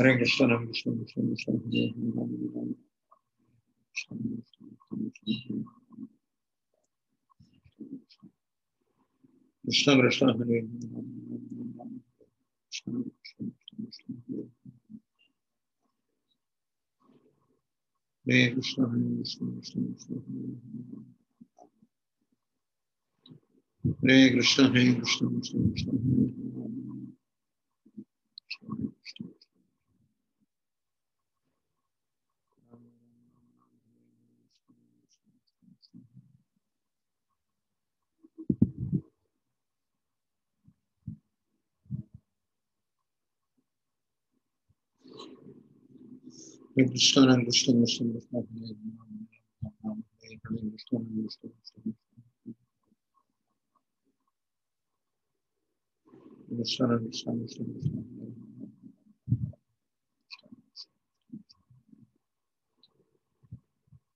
Hare 0.00 0.12
Krishna 0.18 0.46
Ram 0.50 0.66
Krishna 0.66 0.92
Krishna 0.98 1.22
Krishna 1.28 1.54
Hare 1.54 1.86
Ram 1.88 2.28
Krishna 9.64 10.00
Krishna 10.02 10.30
Hare 10.40 10.60
Hare 18.26 18.46
Krishna 18.54 18.86
Hare 18.86 19.16
Krishna 19.16 19.50
Krishna 19.50 19.84
Krishna 19.84 20.16
Hare 24.00 24.18
Krishna 24.30 24.64
Hare 24.64 24.86
Krishna 24.94 25.28
Krishna 25.28 25.70
Krishna 25.70 25.98
Hare 25.98 26.60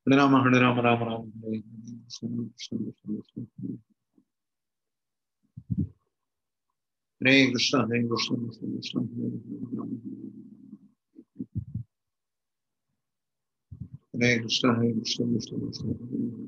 Hare 0.06 0.16
Ram 0.16 0.36
Hare 0.36 0.60
Ram 0.60 0.80
Ram 0.80 1.02
Ram 1.04 1.22
Hare 1.36 1.58
Hare 7.20 7.52
Krishna 7.52 7.80
Hare 7.80 8.02
Krishna 8.08 8.36
Krishna 8.36 8.72
Krishna 8.72 9.00
Hare 9.00 9.28
Ram 9.76 10.63
Hare 14.20 14.40
Krishna, 14.40 14.74
Hare. 14.74 14.92
Krishna, 14.92 15.26
Krishna, 15.26 15.58
Krishna 15.58 15.88
Hare. 15.88 16.44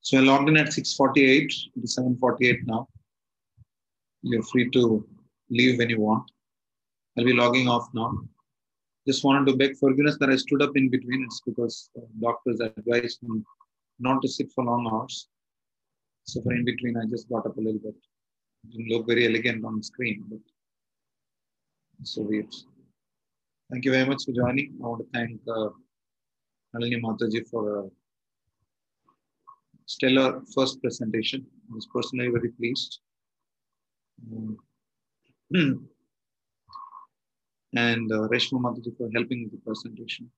So 0.00 0.18
I 0.18 0.20
logged 0.20 0.48
in 0.48 0.56
at 0.58 0.72
6:48. 0.72 1.52
It 1.76 1.84
is 1.84 1.94
7:48 1.94 2.66
now. 2.66 2.88
You're 4.22 4.42
free 4.42 4.68
to 4.70 5.06
leave 5.48 5.78
when 5.78 5.88
you 5.88 6.00
want. 6.00 6.30
I'll 7.16 7.24
be 7.24 7.32
logging 7.32 7.68
off 7.68 7.88
now. 7.94 8.28
Just 9.06 9.24
wanted 9.24 9.50
to 9.50 9.56
beg 9.56 9.76
forgiveness 9.76 10.16
that 10.20 10.30
I 10.30 10.36
stood 10.36 10.62
up 10.62 10.76
in 10.76 10.88
between. 10.88 11.24
It's 11.24 11.40
because 11.44 11.90
uh, 11.96 12.02
doctors 12.20 12.60
advised 12.60 13.22
me 13.22 13.42
not 13.98 14.22
to 14.22 14.28
sit 14.28 14.52
for 14.52 14.64
long 14.64 14.88
hours. 14.92 15.28
So 16.24 16.40
for 16.42 16.52
in 16.52 16.64
between, 16.64 16.96
I 16.96 17.06
just 17.10 17.28
got 17.28 17.46
up 17.46 17.56
a 17.56 17.60
little 17.60 17.80
bit. 17.80 17.94
Didn't 18.70 18.88
look 18.90 19.06
very 19.08 19.26
elegant 19.26 19.64
on 19.64 19.78
the 19.78 19.82
screen, 19.82 20.24
but 20.28 20.38
so 22.04 22.22
weird. 22.22 22.52
Thank 23.70 23.84
you 23.84 23.90
very 23.90 24.06
much 24.06 24.24
for 24.24 24.32
joining. 24.32 24.74
I 24.82 24.86
want 24.86 25.02
to 25.02 25.08
thank 25.12 25.40
uh, 25.48 25.70
Mataji 26.74 27.48
for 27.48 27.80
a 27.80 27.90
stellar 29.86 30.42
first 30.54 30.80
presentation. 30.80 31.46
I 31.70 31.74
was 31.74 31.88
personally 31.92 32.28
very 32.28 32.50
pleased. 32.50 33.00
Um, 34.32 34.58
and 37.74 38.10
uh, 38.12 38.28
Reshma 38.28 38.60
Mataji 38.60 38.96
for 38.96 39.10
helping 39.14 39.44
with 39.44 39.52
the 39.52 39.58
presentation. 39.64 40.30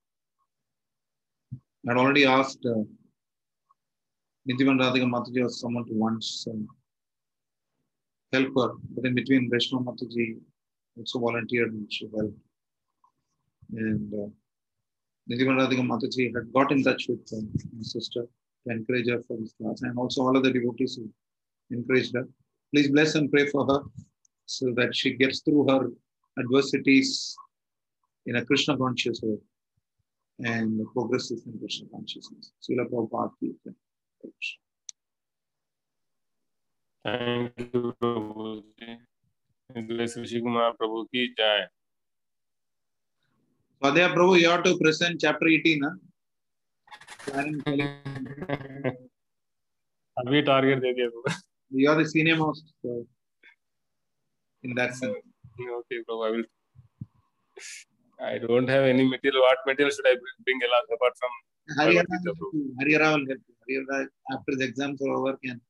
I'd 1.89 1.97
already 1.97 2.25
asked 2.25 2.65
uh, 2.65 2.83
Nidhivan 4.49 4.79
Radhika 4.79 5.05
Mataji 5.05 5.45
or 5.45 5.51
someone 5.51 5.85
to 5.87 5.95
once 5.95 6.47
um, 6.51 6.69
help 8.33 8.49
her, 8.57 8.75
but 8.95 9.05
in 9.05 9.15
between 9.15 9.51
Reshma 9.51 9.85
Mataji 9.85 10.39
also 10.97 11.19
volunteered 11.19 11.73
and 11.73 11.93
she 11.93 12.09
helped. 12.17 12.39
And 13.73 14.15
uh, 14.15 14.29
Nidhivan 15.31 15.59
Radhika 15.59 15.85
Mataji 15.85 16.35
had 16.35 16.53
got 16.53 16.71
in 16.71 16.83
touch 16.85 17.07
with 17.09 17.29
uh, 17.33 17.41
my 17.77 17.83
sister 17.83 18.27
to 18.67 18.73
encourage 18.73 19.09
her 19.09 19.21
for 19.27 19.37
this 19.39 19.55
class 19.61 19.83
and 19.83 19.99
also 19.99 20.23
all 20.23 20.37
other 20.37 20.53
devotees 20.53 20.97
who 20.97 21.11
encouraged 21.77 22.15
her. 22.15 22.29
Please 22.73 22.89
bless 22.91 23.15
and 23.17 23.31
pray 23.31 23.47
for 23.49 23.67
her 23.67 23.81
so 24.47 24.73
that 24.77 24.95
she 24.95 25.15
gets 25.15 25.41
through 25.41 25.67
her 25.69 25.91
adversities 26.38 27.36
in 28.26 28.38
a 28.38 28.46
Krishna 28.46 28.78
conscious 28.78 29.20
way 29.24 29.38
and 30.40 30.86
progresses 30.94 31.46
in 31.46 31.58
Krishna 31.60 31.88
consciousness. 31.92 32.52
Srila 32.62 32.88
Prabhupada 32.90 33.32
ki 33.40 33.54
jai. 33.66 33.74
Thank 37.06 37.60
you 37.76 37.92
प्रभु 37.92 38.46
जी 38.80 38.94
इसलिए 39.80 40.24
ऋषि 40.24 40.40
कुमार 40.40 40.72
प्रभु 40.80 41.04
की 41.04 41.28
जय 41.40 41.68
Swadhyaya 43.82 44.14
Prabhu, 44.14 44.38
you 44.38 44.50
have 44.50 44.64
to 44.64 44.78
present 44.78 45.22
chapter 45.22 45.48
18. 45.48 45.84
Huh? 45.84 45.92
Karen 47.26 47.62
Kelly, 47.62 47.86
अभी 50.20 50.42
target 50.50 50.80
दे 50.82 50.94
दिया 50.94 51.08
प्रभु 51.10 51.36
You 51.72 51.90
are 51.90 51.96
the 51.96 52.06
senior 52.10 52.36
most 52.36 52.74
so 52.82 53.06
in 54.64 54.76
that 54.76 54.96
sense. 54.96 55.16
okay 55.81 55.99
prabhu 56.09 56.23
I 56.27 56.31
will 56.35 56.47
I 58.31 58.39
don't 58.39 58.69
have 58.69 58.85
any 58.85 59.05
material 59.05 59.43
what 59.43 59.59
material 59.67 59.93
should 59.95 60.07
I 60.07 60.17
bring 60.45 60.61
along 60.67 60.87
apart 60.97 61.15
from. 61.21 61.33
Harihara 61.79 62.07
will 62.13 62.25
help 62.25 62.39
you. 62.53 62.75
Harihara, 62.81 64.07
after 64.35 64.55
the 64.61 64.65
exams 64.65 65.01
are 65.03 65.13
over, 65.17 65.37
can 65.45 65.61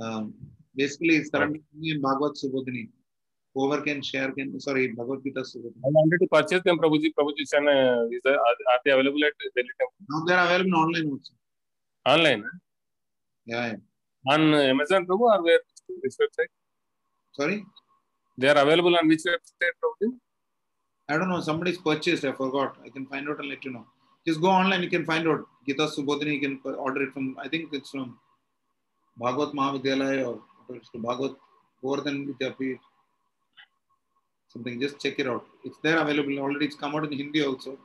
um, 0.00 0.34
basically 0.74 1.16
it's 1.16 1.30
currently 1.30 1.90
and 1.92 2.02
Bhagavad 2.02 2.34
Subodhini. 2.42 2.88
Whoever 3.54 3.82
can 3.82 4.02
share 4.02 4.32
can 4.32 4.58
sorry 4.60 4.88
Bhagavad 4.88 5.22
Gita 5.24 5.40
Subodhini. 5.40 5.88
I 5.88 5.90
wanted 5.98 6.18
to 6.24 6.28
purchase 6.36 6.62
them 6.64 6.78
Prabhu 6.78 7.00
ji 7.00 7.12
Prabhu 7.18 7.36
ji 7.36 7.46
can 7.52 7.68
uh, 7.68 8.04
is 8.16 8.20
there, 8.24 8.34
are, 8.34 8.56
are 8.72 8.80
they 8.84 8.92
available 8.96 9.24
at 9.24 9.32
Delhi 9.56 9.74
Temple 9.78 10.02
Now 10.10 10.24
they 10.26 10.34
are 10.34 10.46
available 10.46 10.76
online 10.84 11.08
also. 11.14 11.32
online 12.14 12.42
huh? 12.42 12.58
Yeah, 13.46 13.66
yeah. 13.66 14.34
on 14.34 14.54
Amazon 14.54 15.06
Prabhu 15.06 15.32
or 15.34 15.42
where 15.42 15.60
this 16.02 16.16
website 16.24 16.52
Sorry, 17.38 17.64
they 18.38 18.48
are 18.48 18.58
available 18.58 18.96
on 18.96 19.08
which 19.08 19.22
website 19.32 19.74
Prabhu 19.80 19.94
ji? 20.02 20.08
I 21.08 21.18
don't 21.18 21.28
know. 21.28 21.40
Somebody's 21.40 21.78
purchased. 21.78 22.24
I 22.24 22.32
forgot. 22.32 22.76
I 22.84 22.88
can 22.88 23.06
find 23.06 23.28
out 23.28 23.38
and 23.40 23.48
let 23.48 23.64
you 23.64 23.72
know. 23.72 23.86
Just 24.26 24.40
go 24.40 24.48
online. 24.48 24.82
You 24.82 24.88
can 24.88 25.04
find 25.04 25.28
out 25.28 25.46
Gita 25.66 25.86
Subodhini. 25.86 26.40
You 26.40 26.40
can 26.40 26.60
order 26.86 27.02
it 27.02 27.12
from. 27.12 27.36
I 27.38 27.48
think 27.48 27.72
it's 27.72 27.90
from 27.90 28.18
Bhagavad 29.18 29.54
Mahavidyalaya 29.54 30.26
or 30.26 30.76
it's 30.76 30.88
called, 30.88 31.04
Bhagavad 31.04 31.34
Govardhan 31.82 32.26
Vidyapit. 32.28 32.78
Something. 34.48 34.80
Just 34.80 34.98
check 35.00 35.18
it 35.18 35.26
out. 35.26 35.44
It's 35.64 35.78
there 35.82 35.98
available 35.98 36.38
already. 36.38 36.66
It's 36.66 36.76
come 36.76 36.94
out 36.94 37.04
in 37.04 37.12
Hindi 37.12 37.44
also. 37.44 37.78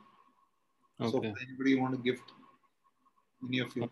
So 1.00 1.16
Okay. 1.18 1.28
if 1.28 1.36
anybody 1.46 1.74
want 1.80 1.94
to 1.96 2.00
gift, 2.10 2.32
any 3.46 3.58
of 3.60 3.74
you. 3.76 3.90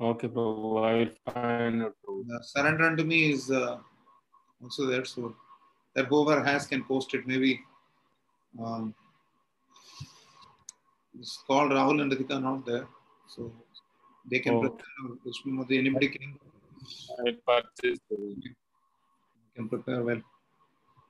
Okay, 0.00 0.28
Prabhu. 0.28 0.84
I 0.88 0.92
will 0.98 1.14
find 1.32 1.82
out. 1.84 1.94
Surrender 2.42 2.84
unto 2.90 3.04
me 3.04 3.32
is 3.32 3.50
uh, 3.50 3.78
also 4.62 4.86
there. 4.86 5.04
So 5.04 5.34
that 5.94 6.06
whoever 6.06 6.42
has 6.44 6.66
can 6.66 6.84
post 6.84 7.14
it. 7.14 7.26
Maybe 7.26 7.60
um, 8.58 8.94
it's 11.18 11.42
called 11.46 11.72
Rahul 11.72 12.00
and 12.02 12.12
Radhika 12.12 12.40
not 12.42 12.64
there. 12.64 12.86
So 13.28 13.52
they 14.30 14.40
can 14.40 14.54
Oh. 14.54 14.60
prepare 14.60 15.78
anybody 15.78 16.08
can, 16.08 16.38
I 17.18 17.22
will 17.22 17.38
purchase. 17.46 17.98
Prabhu. 18.10 18.42
can 19.54 19.68
prepare 19.68 20.02
well. 20.02 20.22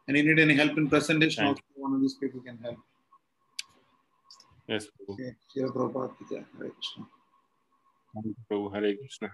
And 0.08 0.16
you 0.16 0.22
need 0.24 0.40
any 0.40 0.54
help 0.54 0.76
in 0.76 0.88
presentation, 0.88 1.44
also 1.44 1.62
one 1.76 1.94
of 1.94 2.00
these 2.00 2.14
people 2.14 2.40
can 2.40 2.58
help. 2.58 2.78
Yes, 4.66 4.86
Prabhu. 4.86 5.14
Okay. 5.14 5.36
Srila 5.50 5.70
Prabhupada 5.76 6.18
ki 6.18 6.24
jai. 6.30 6.44
Hare 6.58 6.70
Krishna. 6.70 7.04
Hare 8.74 8.96
Krishna. 8.96 9.30